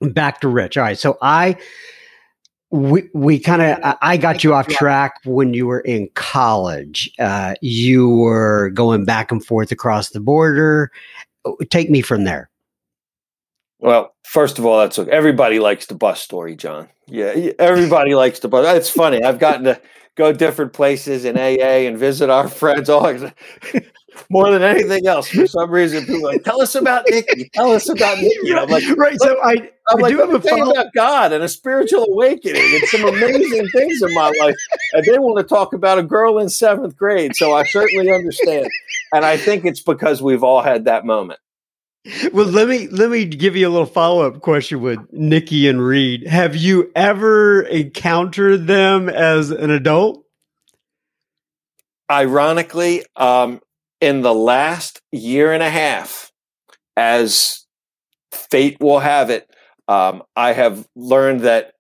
[0.02, 0.78] back to Rich.
[0.78, 1.58] All right, so I.
[2.70, 7.10] We we kind of I got you off track when you were in college.
[7.18, 10.92] Uh, you were going back and forth across the border.
[11.70, 12.50] Take me from there.
[13.80, 16.90] Well, first of all, that's everybody likes the bus story, John.
[17.08, 18.76] Yeah, everybody likes the bus.
[18.76, 19.24] It's funny.
[19.24, 19.80] I've gotten to
[20.16, 22.90] go different places in AA and visit our friends.
[22.90, 23.04] All
[24.32, 27.50] more than anything else, for some reason, people like, tell us about Nikki.
[27.54, 28.54] Tell us about Nikki.
[28.54, 29.16] I'm like, right.
[29.22, 32.64] So I, I'm I like, do have a follow- about God and a spiritual awakening
[32.64, 34.56] and some amazing things in my life.
[34.94, 37.36] And they want to talk about a girl in seventh grade.
[37.36, 38.68] So I certainly understand.
[39.14, 41.40] And I think it's because we've all had that moment
[42.34, 45.82] well, let me let me give you a little follow up question with Nikki and
[45.82, 46.28] Reed.
[46.28, 50.24] Have you ever encountered them as an adult?
[52.10, 53.60] Ironically, um,
[54.00, 56.32] in the last year and a half,
[56.96, 57.66] as
[58.32, 59.50] fate will have it,
[59.88, 61.74] um, I have learned that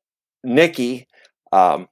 [0.44, 1.08] Nikki
[1.52, 1.88] um,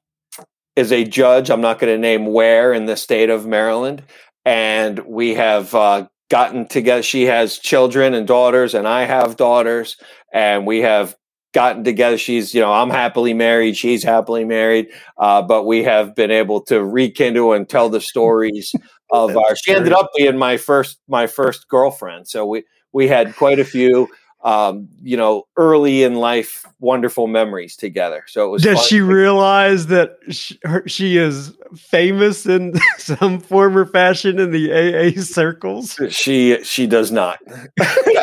[0.76, 1.50] is a judge.
[1.50, 4.04] I'm not going to name where in the state of Maryland,
[4.44, 7.04] and we have uh, gotten together.
[7.04, 9.98] She has children and daughters, and I have daughters,
[10.34, 11.16] and we have
[11.54, 12.18] gotten together.
[12.18, 13.78] She's, you know, I'm happily married.
[13.78, 14.90] She's happily married.
[15.18, 18.76] Uh, but we have been able to rekindle and tell the stories
[19.12, 19.56] of our.
[19.56, 22.28] She ended up being my first my first girlfriend.
[22.28, 24.10] So we we had quite a few
[24.46, 28.24] um, you know, early in life, wonderful memories together.
[28.28, 28.62] So it was.
[28.62, 34.52] Does she realize that she, her, she is famous in some form or fashion in
[34.52, 36.00] the AA circles?
[36.10, 37.40] She she does not.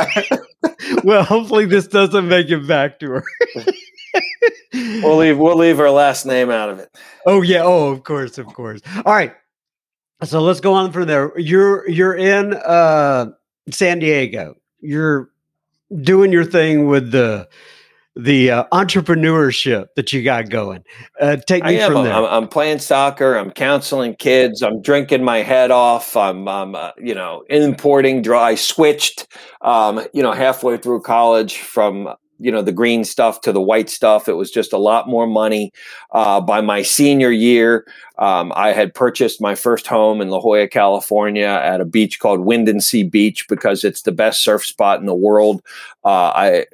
[1.02, 3.24] well, hopefully this doesn't make it back to her.
[4.72, 6.96] we'll leave we'll leave her last name out of it.
[7.26, 7.62] Oh yeah.
[7.64, 8.80] Oh, of course, of course.
[9.04, 9.34] All right.
[10.22, 11.36] So let's go on from there.
[11.36, 13.32] You're you're in uh,
[13.70, 14.54] San Diego.
[14.80, 15.31] You're
[16.00, 17.48] doing your thing with the
[18.14, 20.84] the uh, entrepreneurship that you got going.
[21.18, 22.12] Uh, take me from there.
[22.12, 23.36] I'm, I'm, playing soccer.
[23.36, 24.62] I'm counseling kids.
[24.62, 26.14] I'm drinking my head off.
[26.14, 28.50] I'm, I'm uh, you know, importing dry.
[28.50, 29.26] I switched,
[29.62, 33.88] um, you know, halfway through college from you know the green stuff to the white
[33.88, 35.72] stuff it was just a lot more money
[36.12, 37.86] uh, by my senior year
[38.18, 42.40] um, i had purchased my first home in la jolla california at a beach called
[42.40, 45.62] Windansea beach because it's the best surf spot in the world
[46.04, 46.66] uh, i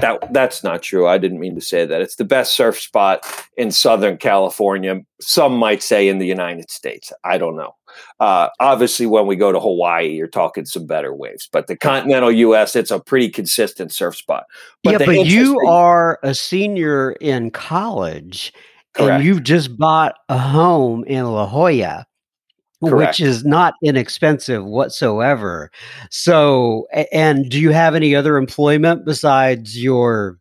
[0.00, 1.06] that that's not true.
[1.06, 2.00] I didn't mean to say that.
[2.00, 3.24] It's the best surf spot
[3.56, 5.00] in Southern California.
[5.20, 7.12] Some might say in the United States.
[7.24, 7.74] I don't know.
[8.20, 11.48] Uh, obviously, when we go to Hawaii, you're talking some better waves.
[11.50, 14.44] But the continental U.S., it's a pretty consistent surf spot.
[14.82, 18.52] But yeah, but you are a senior in college,
[18.94, 19.10] Correct.
[19.10, 22.06] and you've just bought a home in La Jolla.
[22.84, 23.18] Correct.
[23.18, 25.70] which is not inexpensive whatsoever.
[26.10, 30.38] So, and do you have any other employment besides your?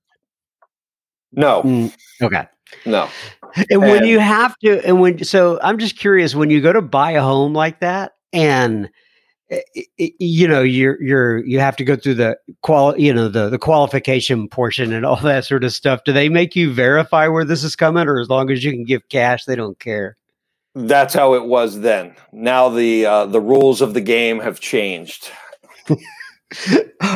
[1.31, 1.63] No.
[1.63, 2.45] Mm, okay.
[2.85, 3.07] No.
[3.55, 6.73] And, and when you have to, and when, so I'm just curious when you go
[6.73, 8.89] to buy a home like that and,
[9.97, 13.59] you know you're you're you have to go through the qual you know the the
[13.59, 17.63] qualification portion and all that sort of stuff do they make you verify where this
[17.63, 20.17] is coming or as long as you can give cash they don't care
[20.75, 22.15] that's how it was then.
[22.33, 25.31] Now the uh, the rules of the game have changed.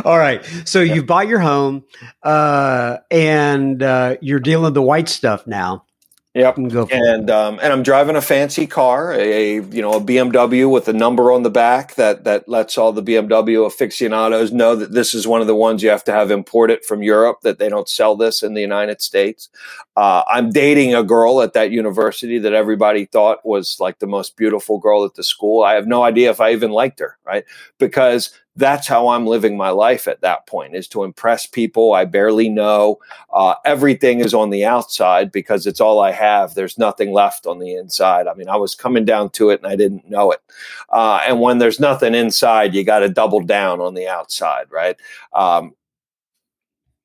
[0.06, 0.43] All right.
[0.63, 1.84] So you've bought your home,
[2.23, 5.86] uh, and uh, you're dealing the white stuff now.
[6.36, 6.58] Yep.
[6.92, 10.94] And um, and I'm driving a fancy car, a, you know a BMW with a
[10.94, 15.26] number on the back that that lets all the BMW aficionados know that this is
[15.26, 17.39] one of the ones you have to have imported from Europe.
[17.42, 19.50] That they don't sell this in the United States.
[19.98, 24.38] Uh, I'm dating a girl at that university that everybody thought was like the most
[24.38, 25.63] beautiful girl at the school.
[25.63, 27.44] I have no idea if I even liked her, right?
[27.80, 32.06] Because that's how I'm living my life at that point is to impress people I
[32.06, 33.00] barely know.
[33.34, 36.54] Uh, everything is on the outside because it's all I have.
[36.54, 38.28] There's nothing left on the inside.
[38.28, 40.41] I mean, I was coming down to it and I didn't know it.
[40.89, 44.98] Uh, and when there's nothing inside, you got to double down on the outside, right?
[45.34, 45.74] Um,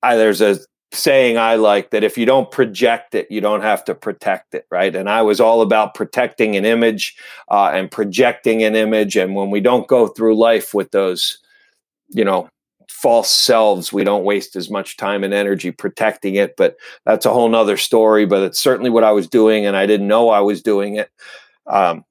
[0.02, 0.58] I, there's a
[0.92, 4.66] saying I like that if you don't project it, you don't have to protect it,
[4.70, 4.94] right?
[4.94, 7.16] And I was all about protecting an image
[7.48, 9.16] uh, and projecting an image.
[9.16, 11.38] And when we don't go through life with those
[12.14, 12.48] you know
[12.88, 13.92] false selves.
[13.92, 17.76] We don't waste as much time and energy protecting it but that's a whole nother
[17.76, 20.96] story but it's certainly what i was doing and i didn't know i was doing
[20.96, 21.10] it.
[21.66, 22.04] Um,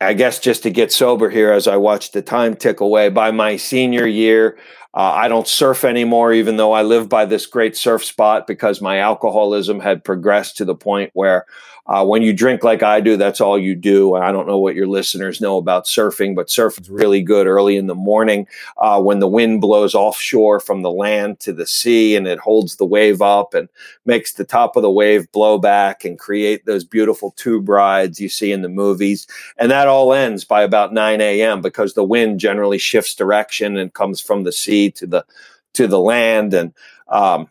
[0.00, 3.30] i guess just to get sober here as i watched the time tick away by
[3.30, 4.56] my senior year
[4.92, 8.80] uh, I don't surf anymore, even though I live by this great surf spot because
[8.80, 11.46] my alcoholism had progressed to the point where
[11.90, 14.14] uh, when you drink like I do, that's all you do.
[14.14, 17.88] I don't know what your listeners know about surfing, but surfing's really good early in
[17.88, 18.46] the morning
[18.78, 22.76] uh, when the wind blows offshore from the land to the sea and it holds
[22.76, 23.68] the wave up and
[24.06, 28.28] makes the top of the wave blow back and create those beautiful tube rides you
[28.28, 29.26] see in the movies.
[29.58, 31.60] And that all ends by about 9 a.m.
[31.60, 35.24] because the wind generally shifts direction and comes from the sea to the
[35.72, 36.72] to the land and
[37.08, 37.48] um,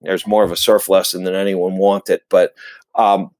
[0.00, 2.54] there's more of a surf lesson than anyone wanted but
[2.96, 3.30] um,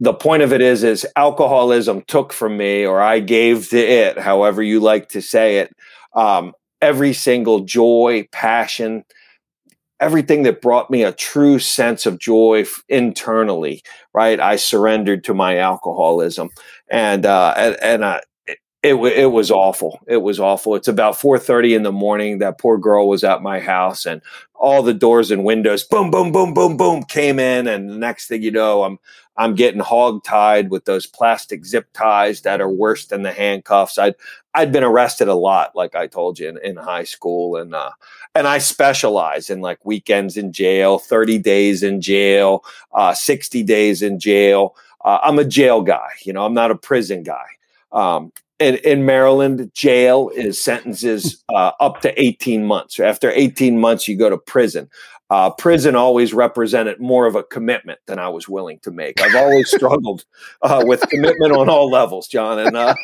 [0.00, 4.18] the point of it is is alcoholism took from me or i gave to it
[4.18, 5.74] however you like to say it.
[6.14, 9.04] Um, every single joy passion
[10.00, 13.82] everything that brought me a true sense of joy internally
[14.14, 14.40] right?
[14.40, 16.50] I surrendered to my alcoholism.
[16.90, 18.20] And uh, and, and uh,
[18.82, 20.00] it, it was awful.
[20.08, 20.74] It was awful.
[20.74, 22.38] It's about 4:30 in the morning.
[22.38, 24.20] That poor girl was at my house, and
[24.54, 27.68] all the doors and windows, boom, boom, boom, boom, boom, came in.
[27.68, 28.98] And the next thing you know, I'm
[29.36, 33.98] I'm getting hog tied with those plastic zip ties that are worse than the handcuffs.
[33.98, 34.16] I'd
[34.52, 37.92] I'd been arrested a lot, like I told you in, in high school, and uh,
[38.34, 44.02] and I specialize in like weekends in jail, 30 days in jail, uh, 60 days
[44.02, 44.74] in jail.
[45.04, 46.08] Uh, I'm a jail guy.
[46.24, 47.46] You know, I'm not a prison guy.
[47.92, 48.32] Um,
[48.62, 53.00] in, in Maryland, jail is sentences uh, up to 18 months.
[53.00, 54.88] After 18 months, you go to prison.
[55.30, 59.18] Uh, prison always represented more of a commitment than I was willing to make.
[59.22, 60.26] I've always struggled
[60.60, 62.58] uh, with commitment on all levels, John.
[62.58, 62.94] And, uh,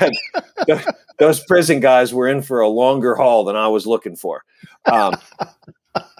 [0.00, 0.16] and
[0.66, 0.84] th-
[1.18, 4.44] those prison guys were in for a longer haul than I was looking for.
[4.86, 5.14] Um,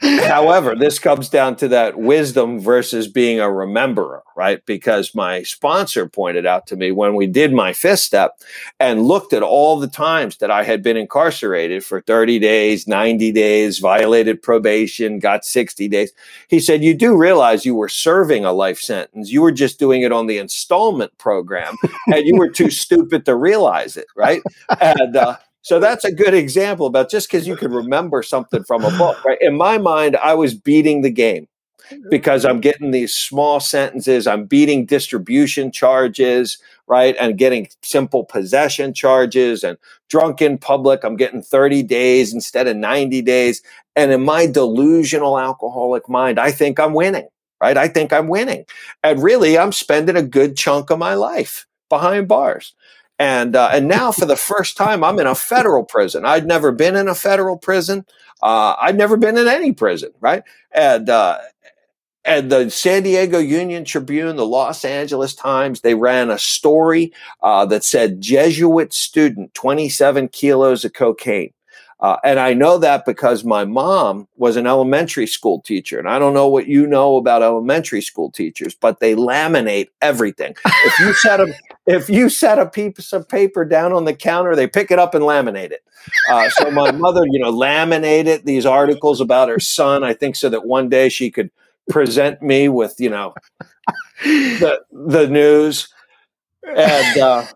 [0.03, 4.65] However, this comes down to that wisdom versus being a rememberer, right?
[4.65, 8.41] Because my sponsor pointed out to me when we did my fifth step
[8.79, 13.33] and looked at all the times that I had been incarcerated for 30 days, 90
[13.33, 16.13] days, violated probation, got 60 days.
[16.49, 19.31] He said, You do realize you were serving a life sentence.
[19.31, 21.77] You were just doing it on the installment program
[22.07, 24.43] and you were too stupid to realize it, right?
[24.81, 28.85] And, uh, so that's a good example about just because you can remember something from
[28.85, 29.39] a book, right?
[29.41, 31.49] In my mind, I was beating the game
[32.11, 34.27] because I'm getting these small sentences.
[34.27, 37.17] I'm beating distribution charges, right?
[37.19, 39.79] And getting simple possession charges and
[40.09, 41.05] drunk in public.
[41.05, 43.63] I'm getting 30 days instead of 90 days.
[43.97, 47.29] And in my delusional alcoholic mind, I think I'm winning,
[47.61, 47.77] right?
[47.77, 48.65] I think I'm winning.
[49.03, 52.75] And really, I'm spending a good chunk of my life behind bars
[53.19, 56.25] and uh, and now for the first time I'm in a federal prison.
[56.25, 58.07] I'd never been in a federal prison.
[58.43, 60.43] Uh, I'd never been in any prison, right?
[60.73, 61.39] And uh,
[62.25, 67.13] and the San Diego Union Tribune, the Los Angeles Times, they ran a story
[67.43, 71.53] uh, that said Jesuit student 27 kilos of cocaine.
[72.01, 75.99] Uh, and I know that because my mom was an elementary school teacher.
[75.99, 80.55] And I don't know what you know about elementary school teachers, but they laminate everything.
[80.65, 81.53] If you set a
[81.89, 85.15] if you set a piece of paper down on the counter, they pick it up
[85.15, 85.83] and laminate it.
[86.31, 90.05] Uh, so my mother, you know, laminated these articles about her son.
[90.05, 91.51] I think so that one day she could
[91.89, 93.35] present me with, you know,
[94.23, 95.89] the the news.
[96.63, 97.47] And uh,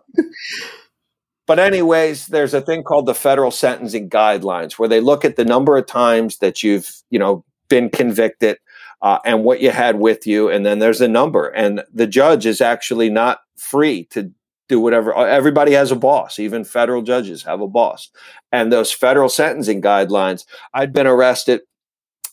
[1.45, 5.45] but, anyways, there's a thing called the federal sentencing guidelines where they look at the
[5.45, 8.57] number of times that you've, you know, been convicted
[9.01, 10.49] uh, and what you had with you.
[10.49, 11.49] And then there's a number.
[11.49, 14.31] And the judge is actually not free to
[14.69, 15.15] do whatever.
[15.15, 16.39] Uh, everybody has a boss.
[16.39, 18.09] Even federal judges have a boss.
[18.51, 21.61] And those federal sentencing guidelines, I'd been arrested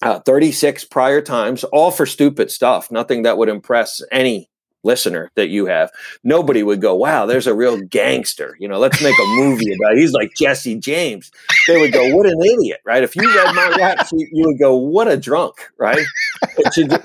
[0.02, 4.48] uh, 36 prior times, all for stupid stuff, nothing that would impress any
[4.82, 5.90] listener that you have,
[6.24, 8.56] nobody would go, wow, there's a real gangster.
[8.58, 9.98] You know, let's make a movie about it.
[9.98, 11.30] He's like Jesse James.
[11.66, 13.02] They would go, what an idiot, right?
[13.02, 16.04] If you read my rap sheet, you would go, what a drunk, right?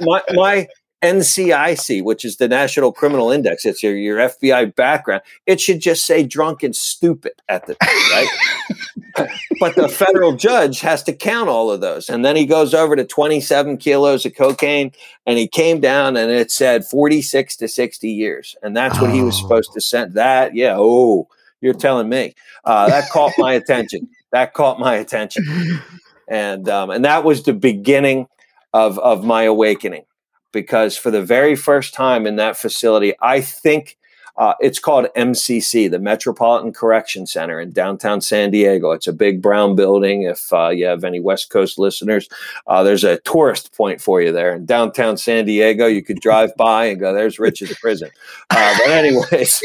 [0.01, 0.67] my, my
[1.05, 5.21] NCIC, which is the National Criminal Index, it's your, your FBI background.
[5.45, 9.29] It should just say drunk and stupid at the time, right?
[9.59, 12.09] but the federal judge has to count all of those.
[12.09, 14.91] And then he goes over to 27 kilos of cocaine
[15.25, 18.55] and he came down and it said 46 to 60 years.
[18.63, 19.13] And that's what oh.
[19.13, 20.15] he was supposed to send.
[20.15, 21.27] That, yeah, oh,
[21.61, 22.35] you're telling me.
[22.63, 24.09] Uh, that caught my attention.
[24.31, 25.45] That caught my attention.
[26.27, 28.27] And, um, and that was the beginning
[28.73, 30.05] of, of my awakening
[30.55, 33.97] because for the very first time in that facility, I think
[34.37, 38.91] uh, it's called MCC, the Metropolitan Correction Center in downtown San Diego.
[38.91, 40.23] It's a big brown building.
[40.23, 42.29] If uh, you have any West Coast listeners,
[42.67, 45.87] uh, there's a tourist point for you there in downtown San Diego.
[45.87, 48.09] You could drive by and go, "There's Rich's prison."
[48.49, 49.61] Uh, but anyways.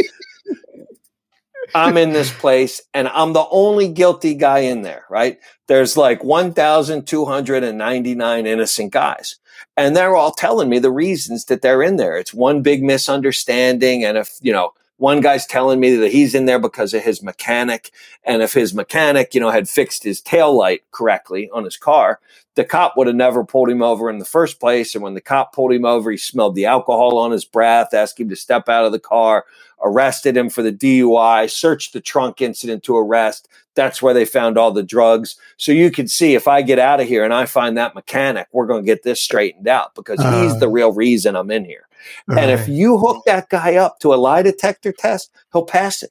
[1.72, 5.38] I'm in this place and I'm the only guilty guy in there, right?
[5.68, 9.36] There's like 1,299 innocent guys.
[9.80, 12.18] And they're all telling me the reasons that they're in there.
[12.18, 14.04] It's one big misunderstanding.
[14.04, 17.22] And if, you know, one guy's telling me that he's in there because of his
[17.22, 17.90] mechanic.
[18.22, 22.20] And if his mechanic, you know, had fixed his tail light correctly on his car,
[22.54, 24.94] the cop would have never pulled him over in the first place.
[24.94, 28.20] And when the cop pulled him over, he smelled the alcohol on his breath, asked
[28.20, 29.46] him to step out of the car,
[29.82, 33.48] arrested him for the DUI, searched the trunk incident to arrest.
[33.74, 35.36] That's where they found all the drugs.
[35.56, 38.48] So you can see if I get out of here and I find that mechanic,
[38.52, 40.70] we're going to get this straightened out because uh, he's the uh.
[40.70, 41.86] real reason I'm in here.
[42.28, 46.10] And if you hook that guy up to a lie detector test, he'll pass it.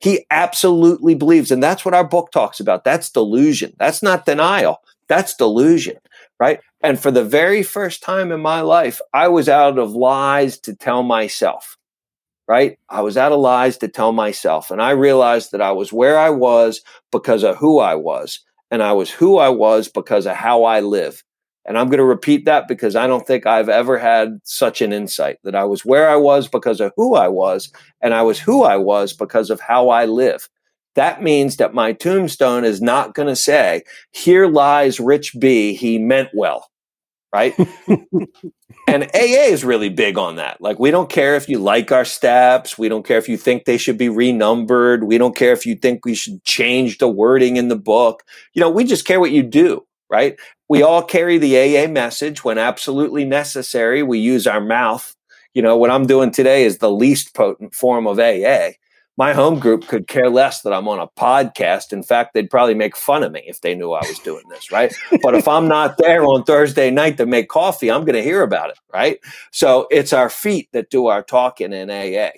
[0.00, 1.50] He absolutely believes.
[1.50, 2.84] And that's what our book talks about.
[2.84, 3.74] That's delusion.
[3.78, 4.78] That's not denial.
[5.08, 5.96] That's delusion,
[6.38, 6.60] right?
[6.82, 10.76] And for the very first time in my life, I was out of lies to
[10.76, 11.78] tell myself
[12.48, 12.78] right?
[12.88, 14.70] I was out of lies to tell myself.
[14.70, 16.80] And I realized that I was where I was
[17.12, 18.40] because of who I was.
[18.70, 21.22] And I was who I was because of how I live.
[21.68, 24.92] And I'm going to repeat that because I don't think I've ever had such an
[24.92, 27.72] insight that I was where I was because of who I was.
[28.02, 30.48] And I was who I was because of how I live.
[30.96, 35.74] That means that my tombstone is not going to say, Here lies Rich B.
[35.74, 36.66] He meant well.
[37.32, 37.54] right?
[38.88, 40.60] and AA is really big on that.
[40.60, 42.78] Like, we don't care if you like our steps.
[42.78, 45.04] We don't care if you think they should be renumbered.
[45.04, 48.24] We don't care if you think we should change the wording in the book.
[48.54, 50.38] You know, we just care what you do, right?
[50.68, 54.02] We all carry the AA message when absolutely necessary.
[54.02, 55.14] We use our mouth.
[55.54, 58.72] You know, what I'm doing today is the least potent form of AA
[59.18, 61.92] my home group could care less that I'm on a podcast.
[61.92, 64.70] In fact, they'd probably make fun of me if they knew I was doing this,
[64.70, 64.94] right?
[65.22, 68.42] but if I'm not there on Thursday night to make coffee, I'm going to hear
[68.42, 69.18] about it, right?
[69.50, 72.30] So it's our feet that do our talking in AA.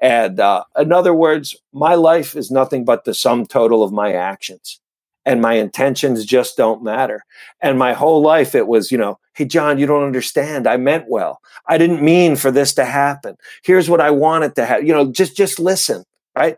[0.00, 4.14] And uh, in other words, my life is nothing but the sum total of my
[4.14, 4.80] actions.
[5.24, 7.24] And my intentions just don't matter.
[7.60, 10.66] And my whole life, it was, you know, hey, John, you don't understand.
[10.66, 11.40] I meant well.
[11.68, 13.36] I didn't mean for this to happen.
[13.62, 14.84] Here's what I wanted to have.
[14.86, 16.04] You know, just just listen
[16.34, 16.56] right?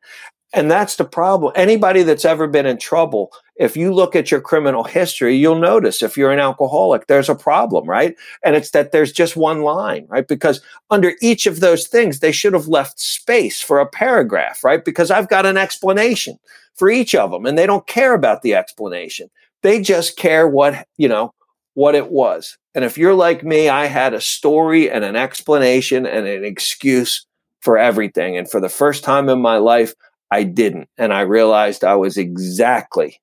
[0.55, 1.53] And that's the problem.
[1.57, 6.01] Anybody that's ever been in trouble, if you look at your criminal history, you'll notice
[6.01, 8.15] if you're an alcoholic, there's a problem, right?
[8.45, 10.27] And it's that there's just one line, right?
[10.27, 14.85] Because under each of those things, they should have left space for a paragraph, right?
[14.85, 16.39] Because I've got an explanation
[16.77, 19.29] for each of them and they don't care about the explanation.
[19.63, 21.35] They just care what, you know,
[21.75, 22.59] what it was.
[22.77, 27.27] And if you're like me, I had a story and an explanation and an excuse
[27.61, 28.37] for everything.
[28.37, 29.95] And for the first time in my life,
[30.35, 30.89] I didn't.
[30.99, 33.20] And I realized I was exactly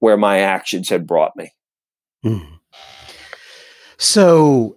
[0.00, 1.54] where my actions had brought me.
[2.24, 2.58] Mm.
[3.98, 4.76] So,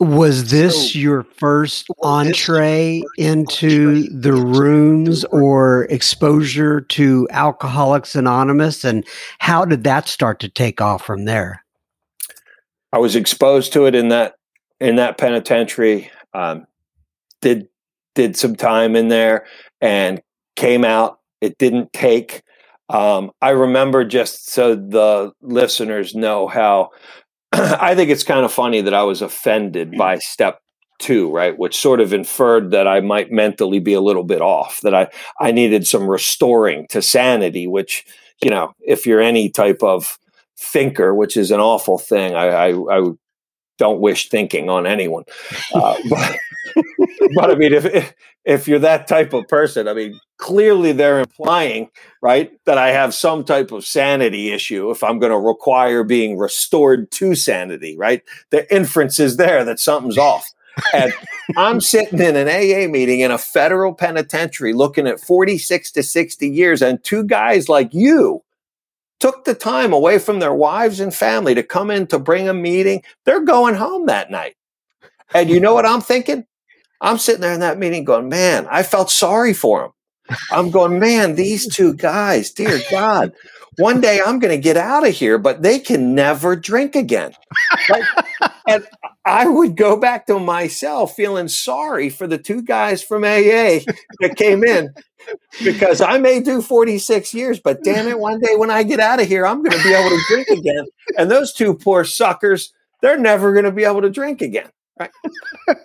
[0.00, 8.86] was this so, your first entree into the rooms or exposure to Alcoholics Anonymous?
[8.86, 9.04] And
[9.38, 11.62] how did that start to take off from there?
[12.90, 14.36] I was exposed to it in that
[14.80, 16.10] in that penitentiary.
[16.32, 16.66] Um,
[17.42, 17.68] did
[18.14, 19.44] did some time in there
[19.82, 20.22] and
[20.56, 21.18] came out.
[21.42, 22.42] It didn't take.
[22.88, 26.90] Um, I remember just so the listeners know how
[27.52, 30.60] I think it's kind of funny that I was offended by step
[30.98, 31.58] two, right?
[31.58, 35.08] Which sort of inferred that I might mentally be a little bit off, that I,
[35.40, 38.06] I needed some restoring to sanity, which,
[38.42, 40.18] you know, if you're any type of
[40.56, 43.10] thinker, which is an awful thing, I, I, I
[43.78, 45.24] don't wish thinking on anyone.
[45.74, 46.38] Uh, but,
[47.34, 48.14] but I mean, if
[48.44, 53.14] if you're that type of person, I mean, clearly they're implying, right, that I have
[53.14, 58.22] some type of sanity issue if I'm going to require being restored to sanity, right?
[58.50, 60.50] The inference is there that something's off.
[60.94, 61.12] And
[61.56, 66.48] I'm sitting in an AA meeting in a federal penitentiary looking at 46 to 60
[66.48, 68.42] years, and two guys like you
[69.20, 72.54] took the time away from their wives and family to come in to bring a
[72.54, 73.02] meeting.
[73.24, 74.56] They're going home that night.
[75.34, 76.44] And you know what I'm thinking?
[77.02, 80.38] I'm sitting there in that meeting going, man, I felt sorry for them.
[80.52, 83.32] I'm going, man, these two guys, dear God,
[83.78, 87.32] one day I'm going to get out of here, but they can never drink again.
[87.90, 88.04] Right?
[88.68, 88.86] and
[89.24, 93.80] I would go back to myself feeling sorry for the two guys from AA
[94.20, 94.94] that came in
[95.64, 99.20] because I may do 46 years, but damn it, one day when I get out
[99.20, 100.86] of here, I'm going to be able to drink again.
[101.18, 104.70] And those two poor suckers, they're never going to be able to drink again.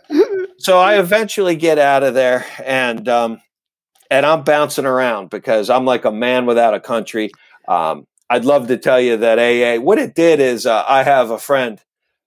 [0.59, 3.41] So I eventually get out of there and um,
[4.09, 7.31] and I'm bouncing around because I'm like a man without a country.
[7.67, 9.79] Um, I'd love to tell you that AA.
[9.79, 11.79] What it did is uh, I have a friend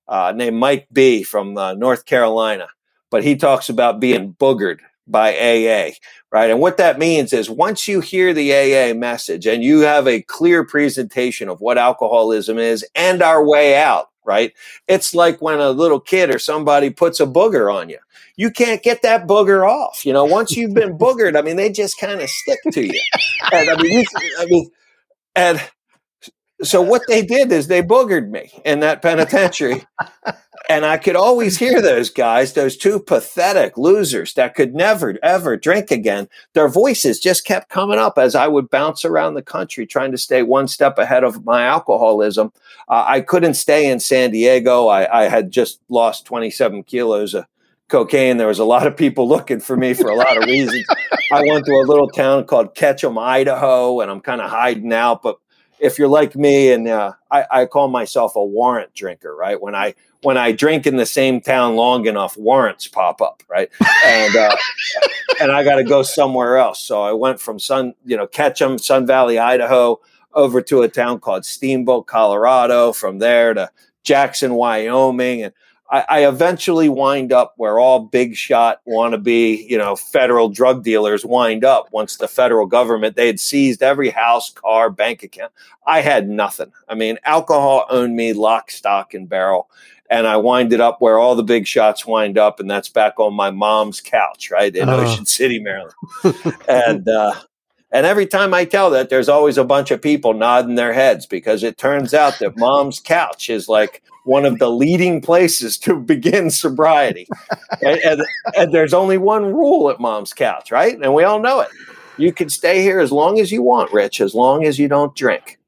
[0.08, 2.68] uh, named Mike B from uh, North Carolina,
[3.10, 5.90] but he talks about being boogered by AA,
[6.30, 6.50] right?
[6.50, 10.22] And what that means is once you hear the AA message and you have a
[10.22, 14.52] clear presentation of what alcoholism is and our way out, right?
[14.88, 17.98] It's like when a little kid or somebody puts a booger on you.
[18.36, 20.04] You can't get that booger off.
[20.04, 23.00] You know, once you've been boogered, I mean, they just kind of stick to you.
[23.52, 24.04] And I mean,
[24.38, 24.70] I mean,
[25.34, 25.60] and
[26.62, 29.84] so what they did is they boogered me in that penitentiary.
[30.70, 35.56] And I could always hear those guys, those two pathetic losers that could never, ever
[35.56, 36.28] drink again.
[36.52, 40.18] Their voices just kept coming up as I would bounce around the country trying to
[40.18, 42.52] stay one step ahead of my alcoholism.
[42.88, 44.86] Uh, I couldn't stay in San Diego.
[44.86, 47.46] I, I had just lost 27 kilos of
[47.88, 48.36] cocaine.
[48.36, 50.86] There was a lot of people looking for me for a lot of reasons.
[51.32, 55.20] I went to a little town called Ketchum, Idaho, and I'm kind of hiding out.
[55.22, 55.36] But
[55.80, 59.60] if you're like me, and uh, I, I, call myself a warrant drinker, right?
[59.60, 63.70] When I when I drink in the same town long enough, warrants pop up, right?
[64.04, 64.56] And uh,
[65.40, 66.80] and I got to go somewhere else.
[66.80, 70.00] So I went from Sun, you know, Ketchum, Sun Valley, Idaho,
[70.34, 72.92] over to a town called Steamboat, Colorado.
[72.92, 73.70] From there to
[74.02, 75.54] Jackson, Wyoming, and
[75.90, 81.24] I, I eventually wind up where all big shot wannabe, you know, federal drug dealers
[81.24, 85.52] wind up once the federal government, they had seized every house, car, bank account.
[85.86, 86.72] I had nothing.
[86.88, 89.68] I mean, alcohol owned me lock, stock, and barrel.
[90.08, 93.32] And I winded up where all the big shots wind up, and that's back on
[93.32, 94.96] my mom's couch, right in uh.
[94.96, 95.94] Ocean City, Maryland.
[96.68, 97.34] and uh,
[97.92, 101.26] and every time I tell that, there's always a bunch of people nodding their heads
[101.26, 105.96] because it turns out that mom's couch is like one of the leading places to
[106.00, 107.26] begin sobriety.
[107.82, 108.22] and, and,
[108.56, 110.96] and, there's only one rule at mom's couch, right?
[111.00, 111.68] And we all know it.
[112.16, 115.14] You can stay here as long as you want, Rich, as long as you don't
[115.16, 115.58] drink.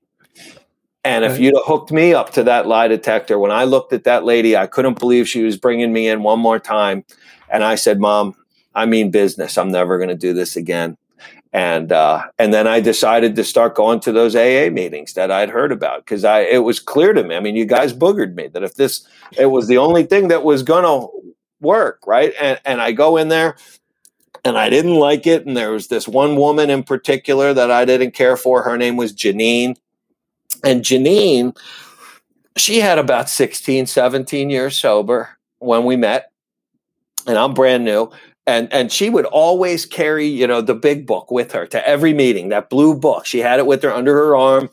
[1.05, 4.05] And if you'd have hooked me up to that lie detector, when I looked at
[4.05, 7.05] that lady, I couldn't believe she was bringing me in one more time.
[7.49, 8.37] And I said, Mom,
[8.73, 9.59] I mean business.
[9.59, 10.97] I'm never going to do this again
[11.53, 15.50] and uh, and then I decided to start going to those AA meetings that I'd
[15.50, 17.36] heard about because I it was clear to me.
[17.36, 20.44] I mean, you guys boogered me that if this it was the only thing that
[20.44, 21.07] was gonna
[21.61, 22.32] work, right?
[22.40, 23.57] And and I go in there
[24.44, 25.46] and I didn't like it.
[25.46, 28.62] And there was this one woman in particular that I didn't care for.
[28.62, 29.76] Her name was Janine,
[30.64, 31.55] and Janine,
[32.57, 36.30] she had about 16, 17 years sober when we met,
[37.26, 38.11] and I'm brand new
[38.47, 42.12] and and she would always carry you know the big book with her to every
[42.12, 43.26] meeting that blue book.
[43.26, 44.70] She had it with her under her arm.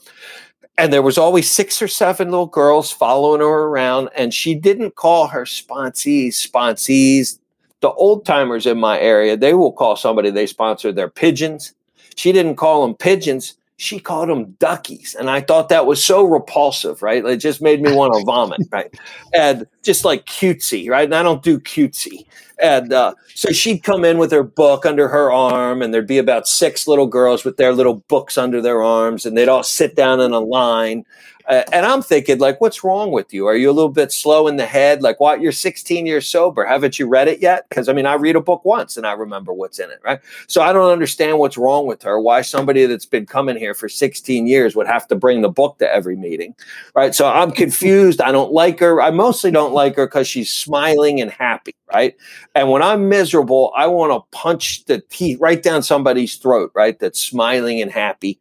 [0.77, 4.09] And there was always six or seven little girls following her around.
[4.15, 7.37] And she didn't call her sponsees sponsees.
[7.81, 11.73] The old timers in my area they will call somebody they sponsor their pigeons.
[12.15, 15.15] She didn't call them pigeons she called them duckies.
[15.15, 17.25] And i thought that was so repulsive right?
[17.25, 18.93] It just made me want to vomit right?
[19.33, 21.05] And just like cutesy right?
[21.05, 22.25] And i don't do cutesy.
[22.61, 26.17] And uh, so she'd come in with her book under her arm, and there'd be
[26.17, 29.95] about six little girls with their little books under their arms, and they'd all sit
[29.95, 31.05] down in a line.
[31.49, 33.47] Uh, and I'm thinking, like, what's wrong with you?
[33.47, 35.01] Are you a little bit slow in the head?
[35.01, 35.41] Like, what?
[35.41, 36.63] You're 16 years sober.
[36.63, 37.67] Haven't you read it yet?
[37.67, 40.19] Because I mean, I read a book once and I remember what's in it, right?
[40.45, 42.19] So I don't understand what's wrong with her.
[42.19, 45.79] Why somebody that's been coming here for 16 years would have to bring the book
[45.79, 46.53] to every meeting,
[46.93, 47.15] right?
[47.15, 48.21] So I'm confused.
[48.21, 49.01] I don't like her.
[49.01, 52.15] I mostly don't like her because she's smiling and happy, right?
[52.53, 56.99] And when I'm miserable, I want to punch the teeth right down somebody's throat, right?
[56.99, 58.39] That's smiling and happy.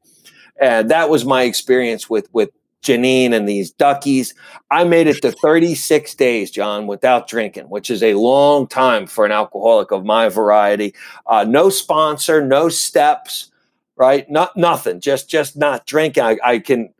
[0.60, 2.50] And that was my experience with with
[2.82, 4.34] Janine and these duckies.
[4.70, 9.26] I made it to 36 days, John, without drinking, which is a long time for
[9.26, 10.94] an alcoholic of my variety.
[11.26, 13.50] Uh, no sponsor, no steps,
[13.96, 14.30] right?
[14.30, 15.00] Not nothing.
[15.00, 16.22] Just just not drinking.
[16.22, 16.92] I, I can.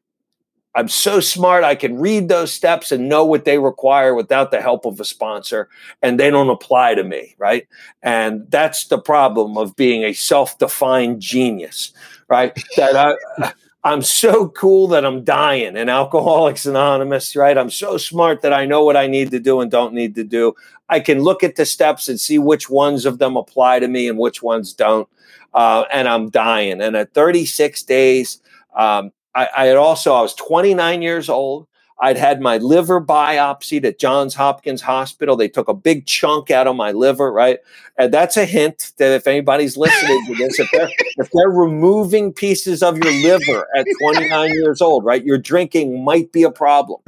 [0.74, 1.64] I'm so smart.
[1.64, 5.04] I can read those steps and know what they require without the help of a
[5.04, 5.68] sponsor,
[6.02, 7.66] and they don't apply to me, right?
[8.02, 11.92] And that's the problem of being a self-defined genius,
[12.28, 12.56] right?
[12.76, 12.96] That
[13.40, 13.52] I.
[13.84, 17.56] I'm so cool that I'm dying in Alcoholics Anonymous, right?
[17.56, 20.24] I'm so smart that I know what I need to do and don't need to
[20.24, 20.54] do.
[20.88, 24.08] I can look at the steps and see which ones of them apply to me
[24.08, 25.08] and which ones don't.
[25.54, 26.80] Uh, and I'm dying.
[26.80, 28.40] And at 36 days,
[28.74, 31.66] um, I, I had also, I was 29 years old.
[32.00, 35.36] I'd had my liver biopsied at Johns Hopkins Hospital.
[35.36, 37.58] They took a big chunk out of my liver, right?
[37.96, 42.32] And that's a hint that if anybody's listening to this, if they're, if they're removing
[42.32, 47.00] pieces of your liver at 29 years old, right, your drinking might be a problem.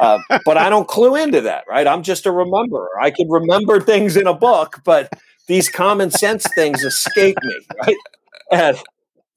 [0.00, 1.86] Uh, but I don't clue into that, right?
[1.86, 2.88] I'm just a rememberer.
[3.00, 5.12] I can remember things in a book, but
[5.46, 7.96] these common sense things escape me, right?
[8.50, 8.78] And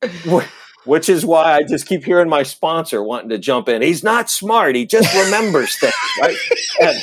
[0.85, 3.81] which is why I just keep hearing my sponsor wanting to jump in.
[3.81, 4.75] He's not smart.
[4.75, 6.37] He just remembers things, right?
[6.79, 6.97] And,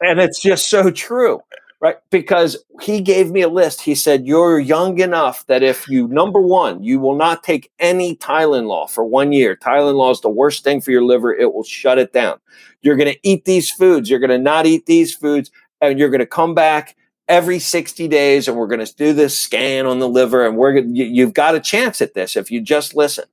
[0.00, 1.40] and, it's just so true,
[1.80, 1.96] right?
[2.10, 3.82] Because he gave me a list.
[3.82, 8.16] He said, You're young enough that if you, number one, you will not take any
[8.16, 9.56] Tylenol for one year.
[9.56, 11.34] Tylenol is the worst thing for your liver.
[11.34, 12.38] It will shut it down.
[12.80, 14.08] You're going to eat these foods.
[14.08, 15.50] You're going to not eat these foods.
[15.82, 16.96] And you're going to come back
[17.28, 20.78] every 60 days and we're going to do this scan on the liver and we're
[20.78, 23.24] you, have got a chance at this if you just listen.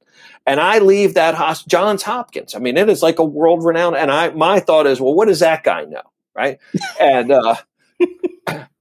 [0.45, 2.55] And i leave that johns hopkins.
[2.55, 5.27] I mean it is like a world renowned and i my thought is well what
[5.27, 6.01] does that guy know
[6.35, 6.59] right?
[6.99, 7.55] And uh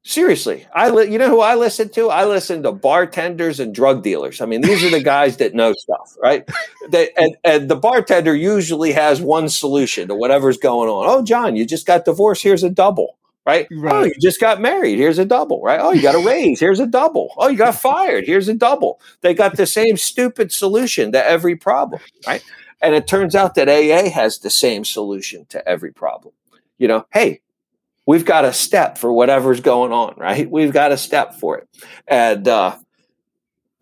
[0.05, 2.09] seriously i li- you know who i listen to?
[2.09, 4.41] I listen to bartenders and drug dealers.
[4.41, 6.49] I mean these are the guys that know stuff right?
[6.91, 11.05] They, and, and the bartender usually has one solution to whatever's going on.
[11.07, 12.43] Oh john you just got divorced.
[12.43, 13.67] Here's a double right?
[13.71, 13.95] right?
[13.95, 14.99] Oh, you just got married.
[14.99, 15.81] Here's a double, right?
[15.81, 16.61] Oh, you got a raise.
[16.61, 17.33] Here's a double.
[17.37, 18.27] Oh, you got fired.
[18.27, 19.01] Here's a double.
[19.21, 22.43] They got the same stupid solution to every problem, right?
[22.81, 26.35] And it turns out that AA has the same solution to every problem.
[26.79, 27.41] You know, hey,
[28.07, 30.51] we've got a step for whatever's going on, right?
[30.51, 31.69] We've got a step for it.
[32.09, 32.77] And uh,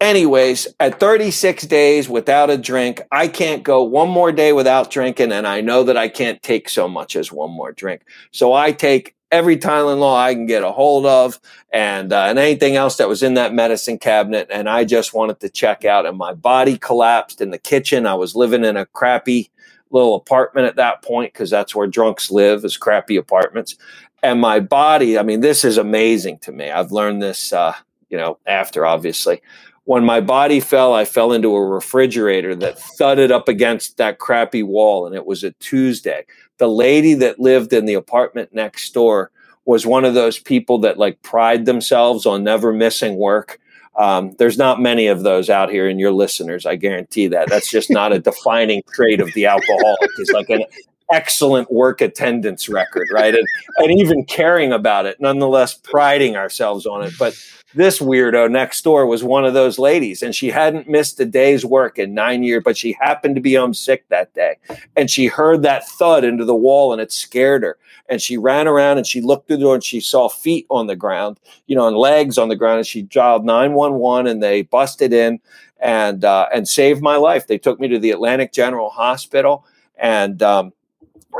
[0.00, 5.32] anyways, at 36 days without a drink, I can't go one more day without drinking.
[5.32, 8.02] And I know that I can't take so much as one more drink.
[8.32, 11.38] So I take every Tylenol I can get a hold of
[11.72, 14.48] and, uh, and anything else that was in that medicine cabinet.
[14.50, 18.06] And I just wanted to check out and my body collapsed in the kitchen.
[18.06, 19.50] I was living in a crappy
[19.90, 23.76] little apartment at that point because that's where drunks live is crappy apartments.
[24.22, 26.70] And my body, I mean, this is amazing to me.
[26.70, 27.74] I've learned this, uh,
[28.08, 29.40] you know, after obviously
[29.84, 34.62] when my body fell, I fell into a refrigerator that thudded up against that crappy
[34.62, 35.04] wall.
[35.04, 36.26] And it was a Tuesday.
[36.60, 39.32] The lady that lived in the apartment next door
[39.64, 43.58] was one of those people that like pride themselves on never missing work.
[43.98, 46.66] Um, there's not many of those out here in your listeners.
[46.66, 47.48] I guarantee that.
[47.48, 50.10] That's just not a defining trait of the alcoholic.
[50.18, 50.64] It's like an
[51.10, 53.34] excellent work attendance record, right?
[53.34, 53.46] And,
[53.78, 57.12] and even caring about it, nonetheless, priding ourselves on it.
[57.18, 57.34] But
[57.74, 61.64] this weirdo next door was one of those ladies and she hadn't missed a day's
[61.64, 64.56] work in nine years but she happened to be home sick that day.
[64.96, 67.78] And she heard that thud into the wall and it scared her.
[68.08, 70.86] And she ran around and she looked through the door and she saw feet on
[70.86, 74.62] the ground you know and legs on the ground and she dialed 911 and they
[74.62, 75.40] busted in
[75.80, 77.46] and uh, and saved my life.
[77.46, 79.64] They took me to the atlantic general hospital
[80.00, 80.72] and um,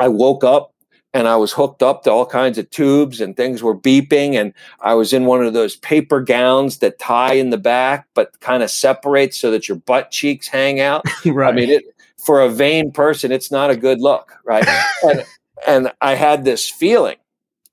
[0.01, 0.73] i woke up
[1.13, 4.35] and I was hooked up to all kinds of tubes and things were beeping.
[4.35, 8.39] And I was in one of those paper gowns that tie in the back, but
[8.41, 11.05] kind of separate so that your butt cheeks hang out.
[11.27, 11.53] right.
[11.53, 11.85] I mean, it,
[12.17, 14.33] for a vain person, it's not a good look.
[14.45, 14.67] Right.
[15.03, 15.25] and,
[15.67, 17.17] and I had this feeling,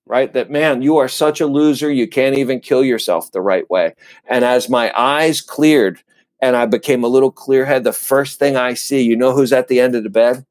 [0.07, 1.91] right, that man, you are such a loser.
[1.91, 3.93] You can't even kill yourself the right way.
[4.25, 6.01] And as my eyes cleared
[6.41, 9.53] and I became a little clear head, the first thing I see, you know who's
[9.53, 10.43] at the end of the bed?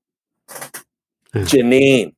[1.34, 2.15] Janine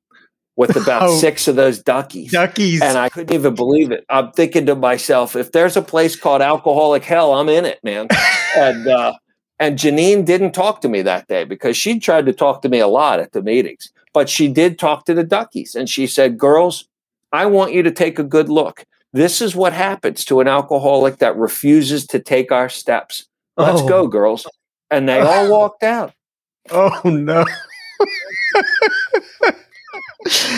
[0.58, 2.32] with about oh, six of those duckies.
[2.32, 2.82] Duckies.
[2.82, 4.04] And I couldn't even believe it.
[4.08, 8.08] I'm thinking to myself, if there's a place called Alcoholic Hell, I'm in it, man.
[8.56, 9.14] and uh,
[9.60, 12.80] and Janine didn't talk to me that day because she tried to talk to me
[12.80, 13.92] a lot at the meetings.
[14.12, 16.88] But she did talk to the duckies and she said, Girls,
[17.32, 18.84] I want you to take a good look.
[19.12, 23.26] This is what happens to an alcoholic that refuses to take our steps.
[23.56, 23.88] Let's oh.
[23.88, 24.44] go, girls.
[24.90, 26.12] And they all walked out.
[26.70, 27.44] Oh no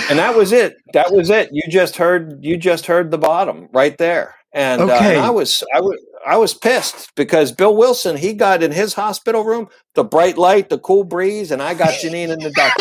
[0.09, 0.77] and that was it.
[0.93, 1.51] That was it.
[1.53, 2.39] You just heard.
[2.43, 4.35] You just heard the bottom right there.
[4.53, 4.93] And, okay.
[4.93, 5.63] uh, and I was.
[5.75, 5.99] I was.
[6.27, 10.69] I was pissed because Bill Wilson he got in his hospital room the bright light,
[10.69, 12.75] the cool breeze, and I got Janine in the dark.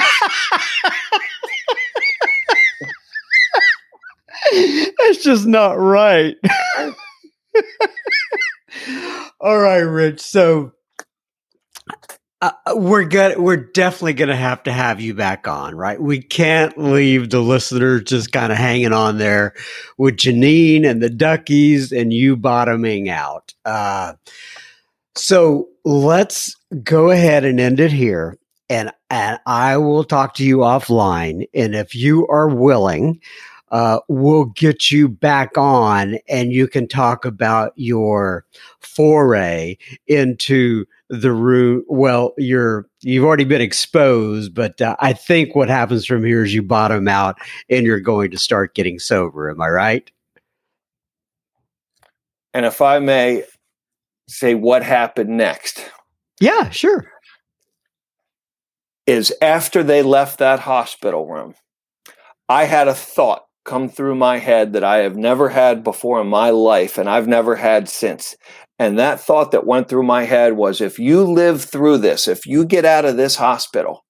[4.97, 6.35] That's just not right.
[9.39, 10.19] All right, Rich.
[10.21, 10.73] So
[12.41, 13.37] uh, we're good.
[13.37, 16.01] We're definitely going to have to have you back on, right?
[16.01, 19.53] We can't leave the listeners just kind of hanging on there
[19.97, 23.53] with Janine and the Duckies and you bottoming out.
[23.65, 24.13] Uh,
[25.15, 28.37] so let's go ahead and end it here,
[28.69, 31.45] and and I will talk to you offline.
[31.53, 33.19] And if you are willing,
[33.71, 38.45] uh, we'll get you back on, and you can talk about your
[38.79, 41.83] foray into the room.
[41.87, 46.53] Well you're you've already been exposed but uh, i think what happens from here is
[46.53, 47.37] you bottom out
[47.69, 49.49] and you're going to start getting sober.
[49.49, 50.11] Am i right?
[52.53, 53.43] And if i may
[54.27, 55.83] say what happened next.
[56.39, 57.11] Yeah sure.
[59.07, 61.55] Is after they left that hospital room
[62.47, 66.27] i had a thought come through my head that i have never had before in
[66.27, 68.35] my life and i've never had since
[68.79, 72.45] and that thought that went through my head was if you live through this, if
[72.45, 74.05] you get out of this hospital,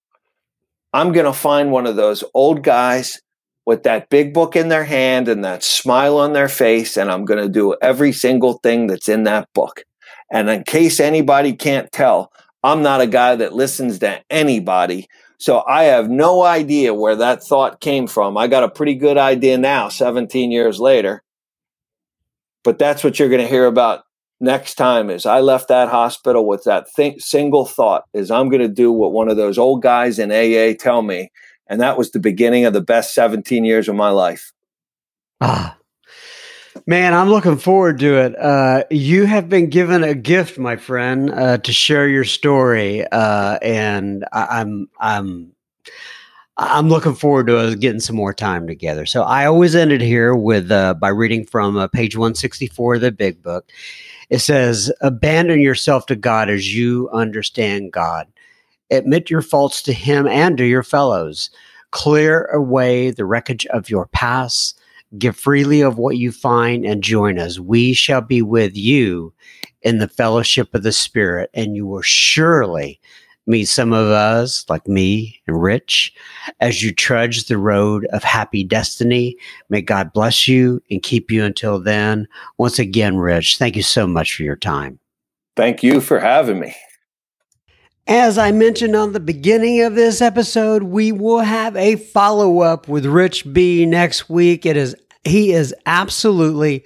[0.94, 3.20] I'm going to find one of those old guys
[3.66, 7.26] with that big book in their hand and that smile on their face, and I'm
[7.26, 9.84] going to do every single thing that's in that book.
[10.32, 12.32] And in case anybody can't tell,
[12.64, 15.08] I'm not a guy that listens to anybody.
[15.40, 18.38] So I have no idea where that thought came from.
[18.38, 21.24] I got a pretty good idea now, 17 years later.
[22.64, 24.04] But that's what you're going to hear about
[24.42, 26.88] next time is I left that hospital with that
[27.20, 30.76] single thought is I'm going to do what one of those old guys in AA
[30.78, 31.32] tell me.
[31.68, 34.52] And that was the beginning of the best 17 years of my life.
[35.40, 35.78] Ah,
[36.86, 38.38] man, I'm looking forward to it.
[38.38, 43.06] Uh, you have been given a gift, my friend, uh, to share your story.
[43.08, 45.52] Uh, and I- I'm, I'm,
[46.58, 49.06] I'm looking forward to us getting some more time together.
[49.06, 53.12] So I always ended here with uh, by reading from uh, page 164 of the
[53.12, 53.72] Big Book.
[54.30, 58.28] It says, Abandon yourself to God as you understand God.
[58.92, 61.50] Admit your faults to Him and to your fellows.
[61.92, 64.79] Clear away the wreckage of your past.
[65.18, 67.60] Give freely of what you find and join us.
[67.60, 69.34] We shall be with you
[69.82, 73.00] in the fellowship of the Spirit, and you will surely
[73.48, 76.14] meet some of us, like me and Rich,
[76.60, 79.36] as you trudge the road of happy destiny.
[79.70, 82.28] May God bless you and keep you until then.
[82.60, 85.00] Once again, Rich, thank you so much for your time.
[85.56, 86.76] Thank you for having me.
[88.10, 92.88] As I mentioned on the beginning of this episode, we will have a follow up
[92.88, 94.66] with Rich B next week.
[94.66, 96.86] It is he is absolutely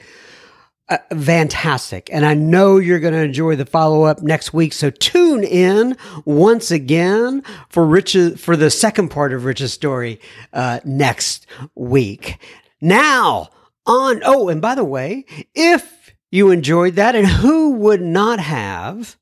[0.89, 2.09] uh, fantastic.
[2.11, 4.73] And I know you're going to enjoy the follow up next week.
[4.73, 5.95] So tune in
[6.25, 10.19] once again for Rich's, for the second part of Rich's story
[10.51, 12.37] uh, next week.
[12.81, 13.47] Now
[13.85, 15.23] on, oh, and by the way,
[15.55, 19.17] if you enjoyed that and who would not have,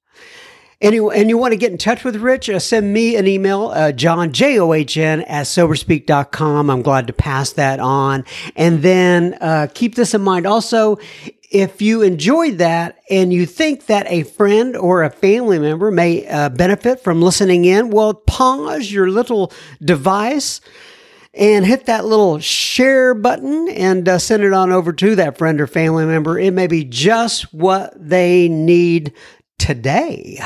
[0.82, 3.28] and you, and you want to get in touch with Rich, uh, send me an
[3.28, 6.70] email, uh, John, J O H N, at soberspeak.com.
[6.70, 8.26] I'm glad to pass that on.
[8.56, 10.46] And then uh, keep this in mind.
[10.46, 10.98] Also,
[11.52, 16.26] if you enjoyed that and you think that a friend or a family member may
[16.28, 19.52] uh, benefit from listening in, well, pause your little
[19.84, 20.62] device
[21.34, 25.62] and hit that little share button and uh, send it on over to that friend
[25.62, 26.40] or family member.
[26.40, 29.14] It may be just what they need
[29.58, 30.40] today.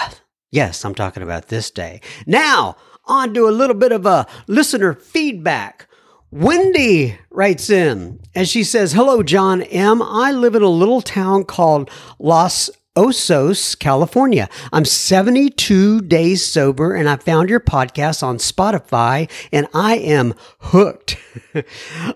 [0.56, 2.00] Yes, I'm talking about this day.
[2.26, 5.86] Now, on to a little bit of a listener feedback.
[6.32, 10.02] Wendy writes in and she says, Hello, John M.
[10.02, 11.90] I live in a little town called
[12.20, 14.50] Los Osos, California.
[14.72, 21.18] I'm 72 days sober and I found your podcast on Spotify and I am hooked.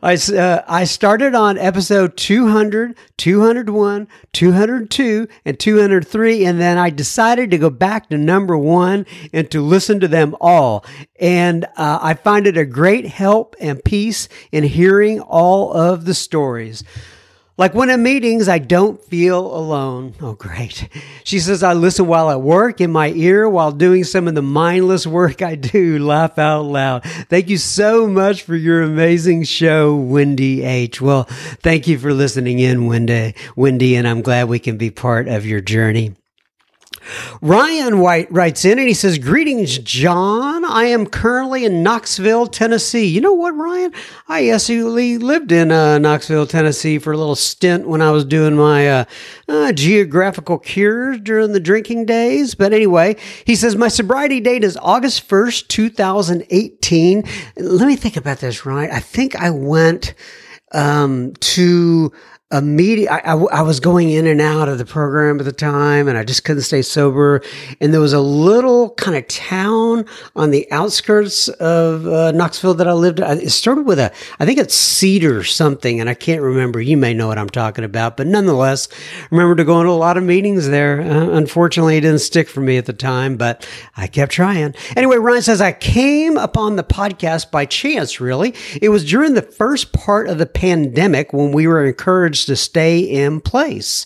[0.02, 7.52] I, uh, I started on episode 200, 201, 202, and 203, and then I decided
[7.52, 10.86] to go back to number one and to listen to them all.
[11.20, 16.14] And uh, I find it a great help and peace in hearing all of the
[16.14, 16.84] stories.
[17.60, 20.16] Like when in meetings, I don't feel alone.
[20.22, 20.88] Oh, great.
[21.26, 24.42] She says, I listen while at work in my ear while doing some of the
[24.42, 26.00] mindless work I do.
[26.00, 27.04] Laugh out loud.
[27.04, 31.02] Thank you so much for your amazing show, Wendy H.
[31.02, 31.26] Well,
[31.62, 33.36] thank you for listening in, Wendy.
[33.58, 36.16] Wendy, and I'm glad we can be part of your journey.
[37.42, 40.66] Ryan White writes in and he says, Greetings, John.
[40.66, 43.06] I am currently in Knoxville, Tennessee.
[43.06, 43.94] You know what, Ryan?
[44.28, 48.56] I actually lived in uh, Knoxville, Tennessee for a little stint when I was doing
[48.56, 49.06] my uh,
[49.48, 52.56] uh, geographical cures during the drinking days.
[52.56, 57.24] But anyway, he says, My sobriety date is August 1st, 2018.
[57.58, 58.92] Let me think about this, Ryan.
[58.92, 60.14] I think I went
[60.72, 62.12] um, to
[62.52, 66.08] immediate I, I, I, was going in and out of the program at the time
[66.08, 67.44] and i just couldn't stay sober.
[67.80, 72.88] And there was a little kind of town on the outskirts of uh, knoxville that
[72.88, 76.42] i lived in it started with a i think it's cedar something and i can't
[76.42, 76.82] remember.
[76.82, 78.88] You may know what i'm talking about but nonetheless
[79.30, 81.02] remember to go to a lot of meetings there.
[81.02, 84.74] Uh, unfortunately it didn't stick for me at the time but i kept trying.
[84.96, 88.56] Anyway ryan says i came upon the podcast by chance really.
[88.82, 93.00] It was during the first part of the pandemic when we were encouraged to stay
[93.00, 94.06] in place.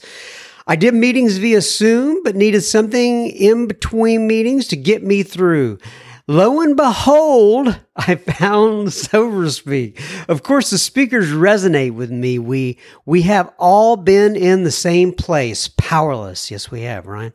[0.65, 5.77] I did meetings via Zoom, but needed something in between meetings to get me through.
[6.25, 9.99] Lo and behold, I found Sober Speak.
[10.29, 12.39] Of course, the speakers resonate with me.
[12.39, 16.49] We we have all been in the same place, powerless.
[16.49, 17.33] Yes, we have, Ryan.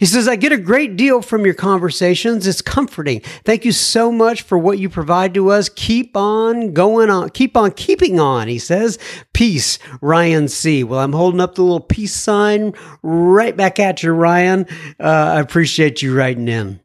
[0.00, 2.48] He says, I get a great deal from your conversations.
[2.48, 3.20] It's comforting.
[3.44, 5.68] Thank you so much for what you provide to us.
[5.68, 7.28] Keep on going on.
[7.28, 8.48] Keep on keeping on.
[8.48, 8.98] He says,
[9.32, 10.82] Peace, Ryan C.
[10.82, 14.66] Well, I'm holding up the little peace sign right back at you, Ryan.
[14.98, 16.80] Uh, I appreciate you writing in.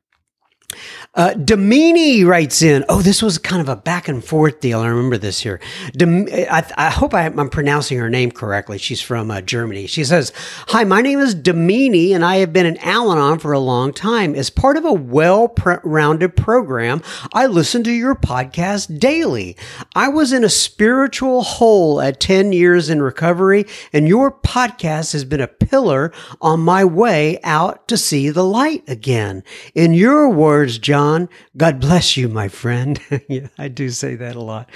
[1.16, 1.34] Uh,
[2.24, 2.86] writes in.
[2.88, 4.80] Oh, this was kind of a back and forth deal.
[4.80, 5.60] I remember this here.
[5.94, 8.78] Dem- I, I, hope I, am pronouncing her name correctly.
[8.78, 9.88] She's from uh, Germany.
[9.88, 10.32] She says,
[10.68, 13.92] Hi, my name is Damini, and I have been an Al Anon for a long
[13.92, 14.36] time.
[14.36, 15.52] As part of a well
[15.84, 17.02] rounded program,
[17.34, 19.58] I listen to your podcast daily.
[19.96, 25.26] I was in a spiritual hole at 10 years in recovery, and your podcast has
[25.26, 29.44] been a pillar on my way out to see the light again.
[29.74, 31.30] In your words, John, John.
[31.56, 33.00] God bless you, my friend.
[33.30, 34.70] yeah, I do say that a lot.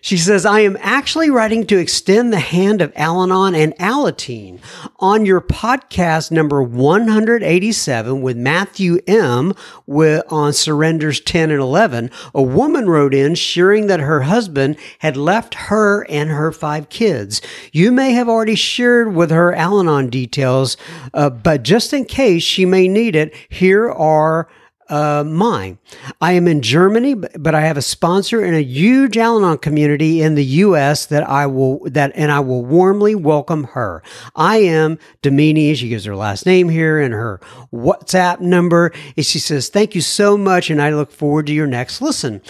[0.00, 4.60] She says, I am actually writing to extend the hand of Al Anon and Alateen.
[5.00, 9.52] On your podcast number 187 with Matthew M.
[9.84, 15.16] With, on Surrenders 10 and 11, a woman wrote in sharing that her husband had
[15.16, 17.42] left her and her five kids.
[17.72, 20.76] You may have already shared with her Al Anon details,
[21.14, 24.48] uh, but just in case she may need it, here are
[24.88, 25.78] uh, mine.
[26.20, 30.34] I am in Germany, but I have a sponsor in a huge Al-Anon community in
[30.34, 31.06] the U.S.
[31.06, 34.02] that I will that and I will warmly welcome her.
[34.34, 35.76] I am Damini.
[35.76, 37.40] She gives her last name here and her
[37.72, 38.92] WhatsApp number.
[39.16, 42.42] And she says, "Thank you so much, and I look forward to your next listen."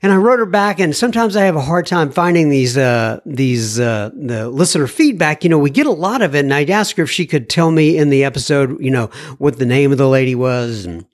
[0.00, 3.20] And I wrote her back, and sometimes I have a hard time finding these uh,
[3.26, 5.42] these uh, the listener feedback.
[5.42, 7.50] You know, we get a lot of it, and I'd ask her if she could
[7.50, 9.06] tell me in the episode, you know,
[9.38, 11.04] what the name of the lady was and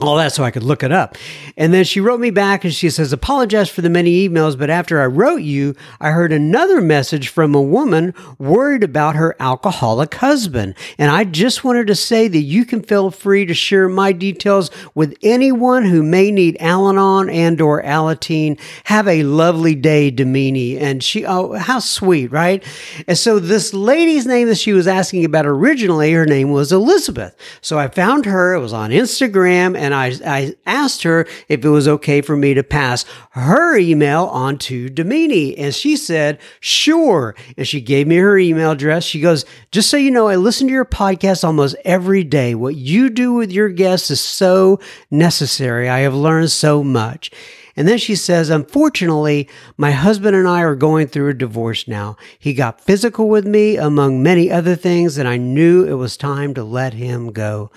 [0.00, 1.18] all that so I could look it up.
[1.54, 4.70] And then she wrote me back and she says, Apologize for the many emails, but
[4.70, 10.14] after I wrote you, I heard another message from a woman worried about her alcoholic
[10.14, 10.76] husband.
[10.96, 14.70] And I just wanted to say that you can feel free to share my details
[14.94, 18.58] with anyone who may need Al Anon and or Alateen.
[18.84, 20.80] Have a lovely day, Damini.
[20.80, 22.64] And she, oh, how sweet, right?
[23.06, 27.36] And so this lady's name that she was asking about originally, her name was Elizabeth.
[27.60, 28.54] So I found her.
[28.54, 32.54] It was on Instagram and I, I asked her if it was okay for me
[32.54, 35.56] to pass her email on to Damini.
[35.58, 37.34] And she said, sure.
[37.58, 39.02] And she gave me her email address.
[39.02, 42.54] She goes, just so you know, I listen to your podcast almost every day.
[42.54, 44.78] What you do with your guests is so
[45.10, 45.88] necessary.
[45.88, 47.32] I have learned so much.
[47.74, 52.16] And then she says, Unfortunately, my husband and I are going through a divorce now.
[52.38, 56.54] He got physical with me, among many other things, and I knew it was time
[56.54, 57.70] to let him go.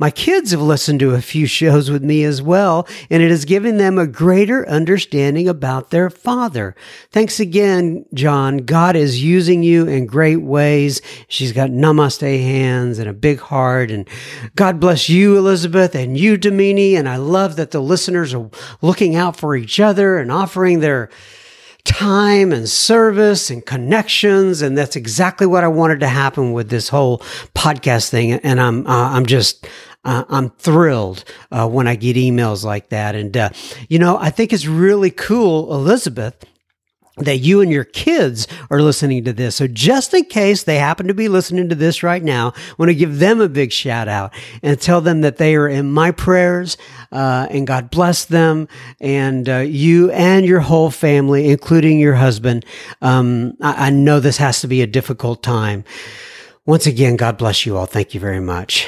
[0.00, 3.44] My kids have listened to a few shows with me as well, and it has
[3.44, 6.74] given them a greater understanding about their father.
[7.10, 8.58] Thanks again, John.
[8.58, 11.02] God is using you in great ways.
[11.28, 13.90] She's got namaste hands and a big heart.
[13.90, 14.08] And
[14.56, 16.94] God bless you, Elizabeth, and you, Damini.
[16.94, 18.48] And I love that the listeners are
[18.80, 21.10] looking out for each other and offering their
[21.84, 26.88] time and service and connections and that's exactly what I wanted to happen with this
[26.88, 27.18] whole
[27.54, 29.66] podcast thing and I'm uh, I'm just
[30.04, 33.14] uh, I'm thrilled uh, when I get emails like that.
[33.14, 33.50] And, uh,
[33.88, 36.44] you know, I think it's really cool, Elizabeth,
[37.16, 39.56] that you and your kids are listening to this.
[39.56, 42.88] So just in case they happen to be listening to this right now, I want
[42.88, 44.32] to give them a big shout out
[44.62, 46.78] and tell them that they are in my prayers,
[47.12, 48.68] uh, and God bless them
[49.00, 52.64] and uh, you and your whole family, including your husband.
[53.02, 55.84] Um, I, I know this has to be a difficult time.
[56.64, 57.86] Once again, God bless you all.
[57.86, 58.86] Thank you very much.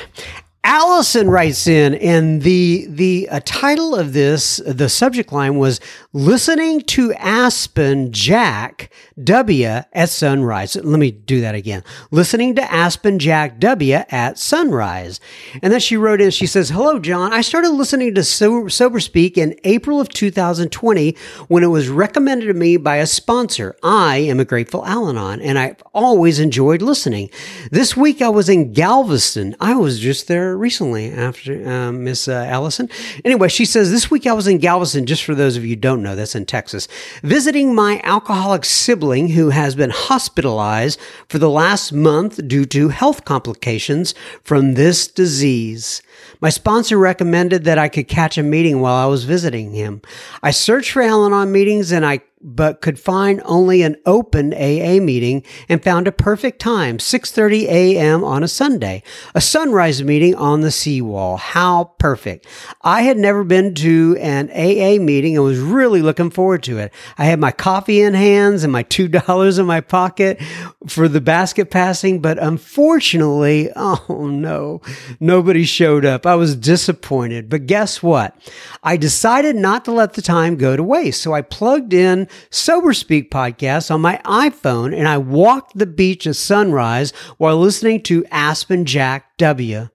[0.64, 5.80] Allison writes in, and the the uh, title of this, the subject line was
[6.12, 8.92] "Listening to Aspen Jack
[9.24, 11.82] W at Sunrise." Let me do that again.
[12.12, 15.18] Listening to Aspen Jack W at sunrise,
[15.62, 16.30] and then she wrote in.
[16.30, 17.32] She says, "Hello, John.
[17.32, 21.16] I started listening to Sober, Sober Speak in April of 2020
[21.48, 23.74] when it was recommended to me by a sponsor.
[23.82, 27.30] I am a grateful Al-Anon, and I've always enjoyed listening.
[27.72, 29.56] This week I was in Galveston.
[29.58, 32.88] I was just there." Recently after um, Miss uh, Allison.
[33.24, 36.02] Anyway, she says, This week I was in Galveston, just for those of you don't
[36.02, 36.88] know, that's in Texas,
[37.22, 43.24] visiting my alcoholic sibling who has been hospitalized for the last month due to health
[43.24, 46.02] complications from this disease.
[46.40, 50.02] My sponsor recommended that I could catch a meeting while I was visiting him.
[50.42, 55.00] I searched for Al Anon meetings and I but could find only an open AA
[55.00, 58.24] meeting and found a perfect time, 6:30 a.m.
[58.24, 59.02] on a Sunday,
[59.34, 61.36] a sunrise meeting on the seawall.
[61.36, 62.46] How perfect.
[62.82, 66.92] I had never been to an AA meeting and was really looking forward to it.
[67.16, 70.40] I had my coffee in hands and my $2 in my pocket
[70.88, 74.80] for the basket passing, but unfortunately, oh no,
[75.20, 76.26] nobody showed up.
[76.26, 77.48] I was disappointed.
[77.48, 78.36] But guess what?
[78.82, 81.22] I decided not to let the time go to waste.
[81.22, 86.26] So I plugged in Sober Speak podcast on my iPhone and I walked the beach
[86.26, 89.88] at sunrise while listening to Aspen Jack W.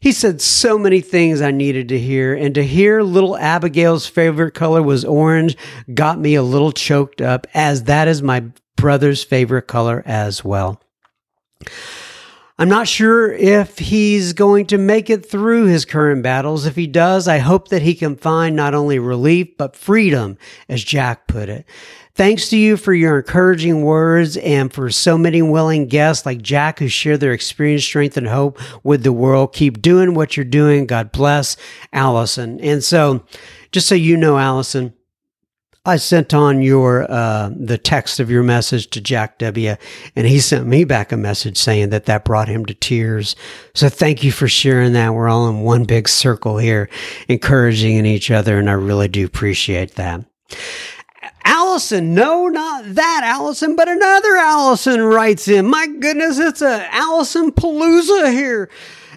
[0.00, 4.52] He said so many things I needed to hear, and to hear little Abigail's favorite
[4.52, 5.56] color was orange
[5.94, 8.44] got me a little choked up, as that is my
[8.76, 10.82] brother's favorite color as well.
[12.58, 16.66] I'm not sure if he's going to make it through his current battles.
[16.66, 20.36] If he does, I hope that he can find not only relief, but freedom,
[20.68, 21.66] as Jack put it.
[22.14, 26.78] Thanks to you for your encouraging words and for so many willing guests like Jack
[26.78, 29.54] who share their experience, strength, and hope with the world.
[29.54, 30.84] Keep doing what you're doing.
[30.84, 31.56] God bless
[31.90, 32.60] Allison.
[32.60, 33.24] And so,
[33.72, 34.92] just so you know, Allison,
[35.84, 39.74] I sent on your uh, the text of your message to Jack W,
[40.14, 43.34] and he sent me back a message saying that that brought him to tears.
[43.74, 45.12] So thank you for sharing that.
[45.12, 46.88] We're all in one big circle here,
[47.28, 50.24] encouraging in each other, and I really do appreciate that.
[51.44, 55.66] Allison, no, not that Allison, but another Allison writes in.
[55.66, 58.70] My goodness, it's a Allison Palooza here.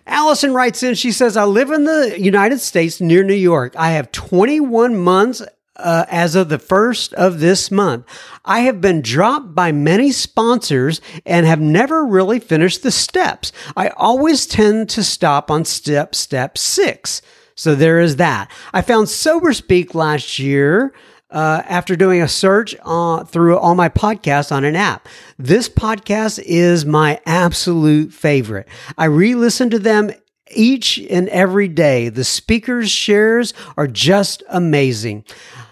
[0.08, 3.76] Allison writes in, she says, I live in the United States near New York.
[3.76, 5.44] I have 21 months
[5.78, 8.06] uh, as of the first of this month.
[8.44, 13.52] I have been dropped by many sponsors and have never really finished the steps.
[13.76, 17.22] I always tend to stop on step step six.
[17.56, 18.52] So there is that.
[18.74, 20.94] I found Sober Speak last year.
[21.32, 25.10] Uh, after doing a search uh, through all my podcasts on an app.
[25.38, 28.68] This podcast is my absolute favorite.
[28.98, 30.12] I re listen to them
[30.52, 32.10] each and every day.
[32.10, 35.26] The speakers' shares are just amazing.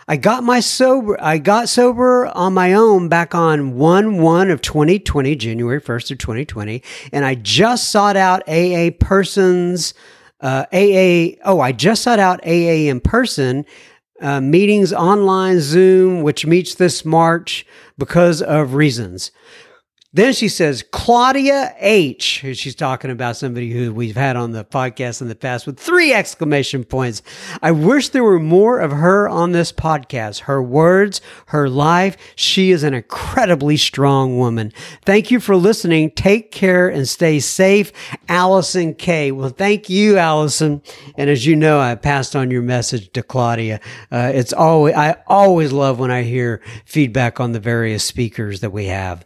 [0.08, 4.62] I got my sober I got sober on my own back on 1 1 of
[4.62, 9.93] 2020, January 1st of 2020, and I just sought out AA persons
[10.41, 13.66] uh, AA oh, I just sought out AA in person
[14.22, 17.66] uh, meetings online Zoom which meets this March
[17.97, 19.32] because of reasons.
[20.16, 22.45] Then she says, Claudia H.
[22.53, 26.14] She's talking about somebody who we've had on the podcast in the past with three
[26.14, 27.24] exclamation points.
[27.64, 30.41] I wish there were more of her on this podcast.
[30.41, 32.16] Her words, her life.
[32.36, 34.72] She is an incredibly strong woman.
[35.03, 36.11] Thank you for listening.
[36.11, 37.91] Take care and stay safe.
[38.30, 39.32] Allison K.
[39.32, 40.84] Well, thank you, Allison.
[41.18, 43.80] And as you know, I passed on your message to Claudia.
[44.11, 48.70] Uh, it's always, I always love when I hear feedback on the various speakers that
[48.70, 49.26] we have.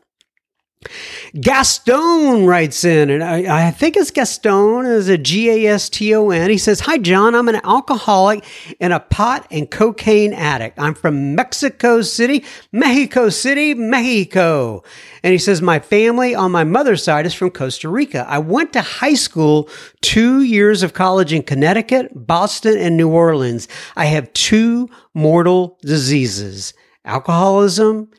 [1.40, 6.14] Gaston writes in, and I, I, think it's Gaston, is a G A S T
[6.14, 6.50] O N.
[6.50, 7.36] He says, Hi, John.
[7.36, 8.46] I'm an alcoholic
[8.80, 10.80] and a pot and cocaine addict.
[10.80, 14.84] I'm from Mexico City, Mexico City, Mexico.
[15.24, 18.26] And he says, My family on my mother's side is from Costa Rica.
[18.28, 19.70] I went to high school,
[20.02, 23.68] two years of college in Connecticut, Boston, and New Orleans.
[23.96, 26.74] I have two mortal diseases
[27.04, 28.10] alcoholism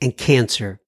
[0.00, 0.80] and cancer.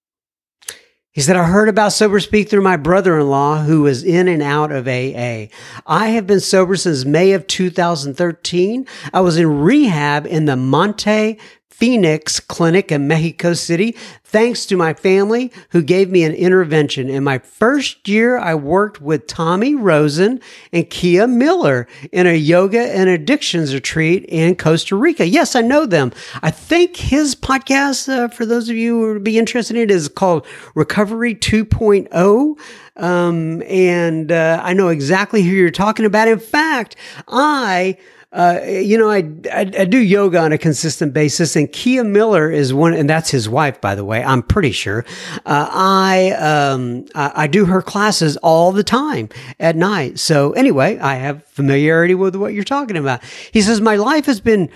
[1.18, 4.28] He said, I heard about Sober Speak through my brother in law who was in
[4.28, 5.48] and out of AA.
[5.84, 8.86] I have been sober since May of 2013.
[9.12, 11.40] I was in rehab in the Monte
[11.78, 17.08] Phoenix Clinic in Mexico City, thanks to my family who gave me an intervention.
[17.08, 20.40] In my first year, I worked with Tommy Rosen
[20.72, 25.24] and Kia Miller in a yoga and addictions retreat in Costa Rica.
[25.24, 26.10] Yes, I know them.
[26.42, 29.92] I think his podcast, uh, for those of you who would be interested in it,
[29.92, 32.58] is called Recovery 2.0.
[32.96, 36.26] Um, and uh, I know exactly who you're talking about.
[36.26, 36.96] In fact,
[37.28, 37.96] I
[38.30, 39.18] uh, you know, I,
[39.50, 43.30] I, I do yoga on a consistent basis, and Kia Miller is one, and that's
[43.30, 44.22] his wife, by the way.
[44.22, 45.06] I'm pretty sure.
[45.46, 50.18] Uh, I um I, I do her classes all the time at night.
[50.18, 53.24] So anyway, I have familiarity with what you're talking about.
[53.50, 54.68] He says my life has been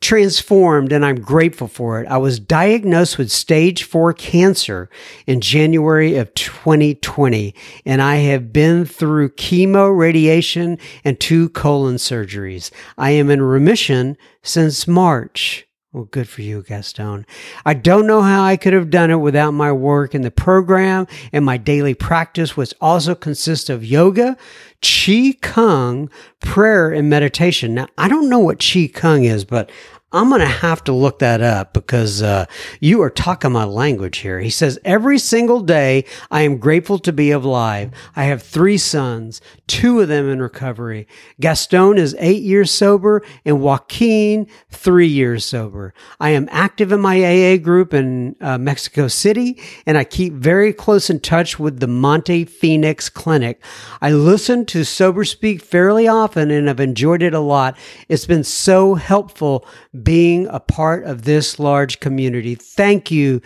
[0.00, 2.08] transformed and I'm grateful for it.
[2.08, 4.88] I was diagnosed with stage four cancer
[5.26, 12.70] in January of 2020, and I have been through chemo, radiation, and two colon surgeries.
[12.96, 15.67] I am in remission since March.
[15.90, 17.24] Well, good for you, Gaston.
[17.64, 21.06] I don't know how I could have done it without my work in the program
[21.32, 24.36] and my daily practice, which also consists of yoga,
[24.82, 26.10] Qi Kung,
[26.40, 27.72] prayer, and meditation.
[27.72, 29.70] Now, I don't know what Qi Kung is, but
[30.10, 32.46] I'm going to have to look that up because uh,
[32.80, 34.40] you are talking my language here.
[34.40, 37.90] He says, Every single day, I am grateful to be alive.
[38.16, 41.06] I have three sons, two of them in recovery.
[41.40, 45.92] Gaston is eight years sober, and Joaquin, three years sober.
[46.18, 50.72] I am active in my AA group in uh, Mexico City, and I keep very
[50.72, 53.62] close in touch with the Monte Phoenix Clinic.
[54.00, 57.76] I listen to Sober Speak fairly often and I've enjoyed it a lot.
[58.08, 59.66] It's been so helpful
[60.02, 62.54] being a part of this large community.
[62.54, 63.40] Thank you.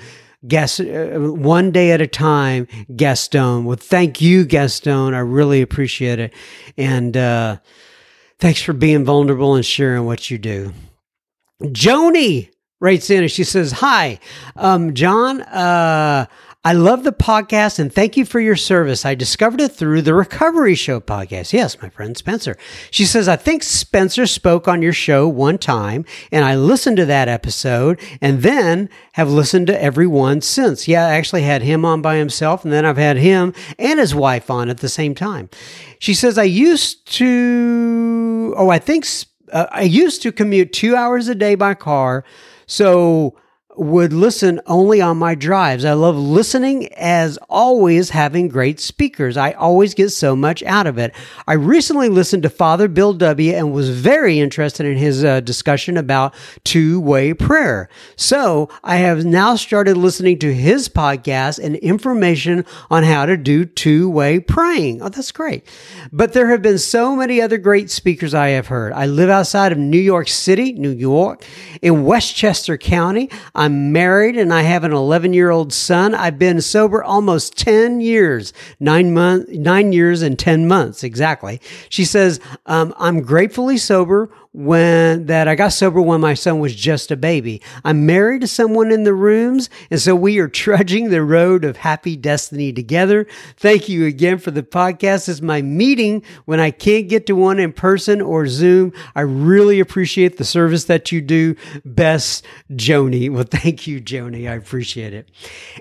[0.46, 3.64] Guest, uh, one day at a time, Gaston.
[3.64, 5.14] Well, thank you, Gaston.
[5.14, 6.34] I really appreciate it.
[6.76, 7.58] And uh,
[8.40, 10.72] thanks for being vulnerable and sharing what you do.
[11.62, 12.50] Joni
[12.80, 14.18] writes in and she says, Hi,
[14.56, 15.42] um, John.
[15.42, 16.26] Uh,
[16.64, 19.04] I love the podcast and thank you for your service.
[19.04, 21.52] I discovered it through the Recovery Show podcast.
[21.52, 22.56] Yes, my friend Spencer.
[22.92, 27.04] She says, I think Spencer spoke on your show one time and I listened to
[27.06, 30.86] that episode and then have listened to every one since.
[30.86, 34.14] Yeah, I actually had him on by himself and then I've had him and his
[34.14, 35.50] wife on at the same time.
[35.98, 39.04] She says, I used to, oh, I think
[39.52, 42.22] uh, I used to commute two hours a day by car.
[42.66, 43.36] So
[43.76, 45.84] would listen only on my drives.
[45.84, 49.36] I love listening as always having great speakers.
[49.36, 51.14] I always get so much out of it.
[51.46, 53.52] I recently listened to Father Bill W.
[53.52, 57.88] and was very interested in his uh, discussion about two way prayer.
[58.16, 63.64] So I have now started listening to his podcast and information on how to do
[63.64, 65.00] two way praying.
[65.00, 65.66] Oh, that's great.
[66.12, 68.92] But there have been so many other great speakers I have heard.
[68.92, 71.44] I live outside of New York City, New York,
[71.80, 73.30] in Westchester County.
[73.54, 76.14] I'm married and I have an 11 year old son.
[76.14, 81.60] I've been sober almost 10 years, nine months, nine years and 10 months exactly.
[81.88, 86.74] She says, um, I'm gratefully sober when that I got sober when my son was
[86.74, 87.62] just a baby.
[87.84, 91.78] I'm married to someone in the rooms, and so we are trudging the road of
[91.78, 93.26] happy destiny together.
[93.56, 95.28] Thank you again for the podcast.
[95.28, 98.92] It's my meeting when I can't get to one in person or Zoom.
[99.14, 101.56] I really appreciate the service that you do.
[101.84, 103.30] Best Joni.
[103.30, 104.50] Well, thank you, Joni.
[104.50, 105.30] I appreciate it.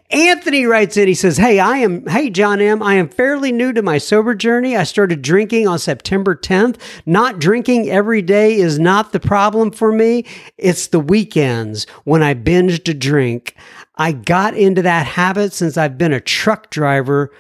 [0.10, 2.82] Anthony writes in, he says, Hey, I am, hey, John M.
[2.82, 4.78] I am fairly new to my sober journey.
[4.78, 6.80] I started drinking on September 10th.
[7.06, 10.26] Not drinking every day is not the problem for me.
[10.58, 13.56] It's the weekends when I binge to drink.
[13.96, 17.32] I got into that habit since I've been a truck driver,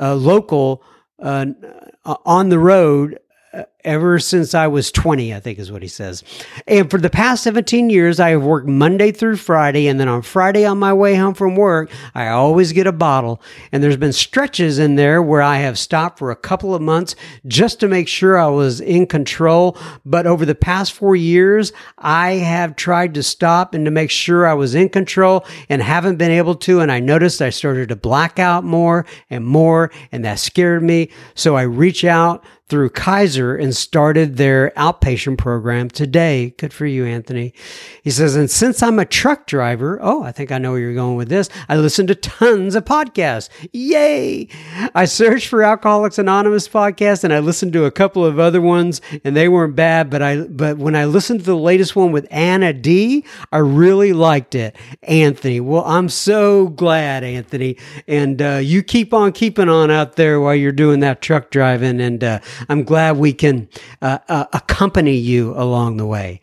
[0.00, 0.82] uh, local,
[1.20, 1.46] uh,
[2.04, 3.18] on the road
[3.84, 6.22] ever since I was 20, I think is what he says.
[6.66, 9.88] And for the past 17 years, I have worked Monday through Friday.
[9.88, 13.42] And then on Friday, on my way home from work, I always get a bottle.
[13.72, 17.16] And there's been stretches in there where I have stopped for a couple of months
[17.46, 19.76] just to make sure I was in control.
[20.04, 24.46] But over the past four years, I have tried to stop and to make sure
[24.46, 26.80] I was in control and haven't been able to.
[26.80, 29.90] And I noticed I started to black out more and more.
[30.10, 31.10] And that scared me.
[31.34, 36.54] So I reach out through Kaiser and started their outpatient program today.
[36.56, 37.52] Good for you, Anthony.
[38.02, 40.94] He says, and since I'm a truck driver, oh, I think I know where you're
[40.94, 41.50] going with this.
[41.68, 43.48] I listen to tons of podcasts.
[43.72, 44.48] Yay!
[44.94, 49.00] I searched for Alcoholics Anonymous podcast and I listened to a couple of other ones
[49.22, 52.26] and they weren't bad, but I but when I listened to the latest one with
[52.30, 54.76] Anna D, I really liked it.
[55.02, 57.76] Anthony, well, I'm so glad, Anthony,
[58.06, 62.00] and uh, you keep on keeping on out there while you're doing that truck driving
[62.00, 63.68] and uh, I'm glad we can
[64.00, 66.40] uh, uh, accompany you along the way.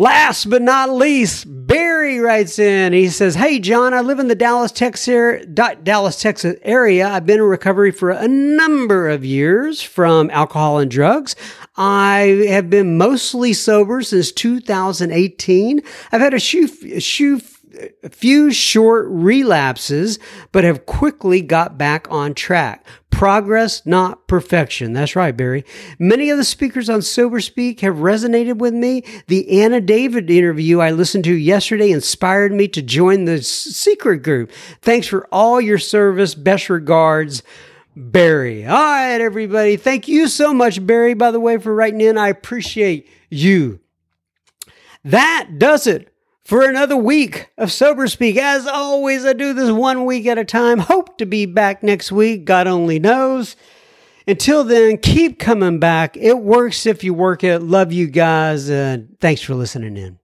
[0.00, 2.94] Last but not least, Barry writes in.
[2.94, 7.08] He says, Hey, John, I live in the Dallas, Texas, area.
[7.08, 11.36] I've been in recovery for a number of years from alcohol and drugs.
[11.76, 15.82] I have been mostly sober since 2018.
[16.12, 17.40] I've had a few, few
[18.02, 20.18] a few short relapses,
[20.52, 22.86] but have quickly got back on track.
[23.10, 24.92] Progress, not perfection.
[24.92, 25.64] That's right, Barry.
[25.98, 29.04] Many of the speakers on Sober Speak have resonated with me.
[29.26, 34.50] The Anna David interview I listened to yesterday inspired me to join the secret group.
[34.80, 36.34] Thanks for all your service.
[36.34, 37.42] Best regards.
[37.96, 38.64] Barry.
[38.64, 39.76] All right, everybody.
[39.76, 42.16] Thank you so much, Barry, by the way, for writing in.
[42.16, 43.80] I appreciate you.
[45.04, 46.09] That does it
[46.50, 48.36] for another week of Sober Speak.
[48.36, 50.80] As always, I do this one week at a time.
[50.80, 52.44] Hope to be back next week.
[52.44, 53.54] God only knows.
[54.26, 56.16] Until then, keep coming back.
[56.16, 57.60] It works if you work it.
[57.60, 58.68] Love you guys.
[58.68, 60.20] Uh, thanks for listening in.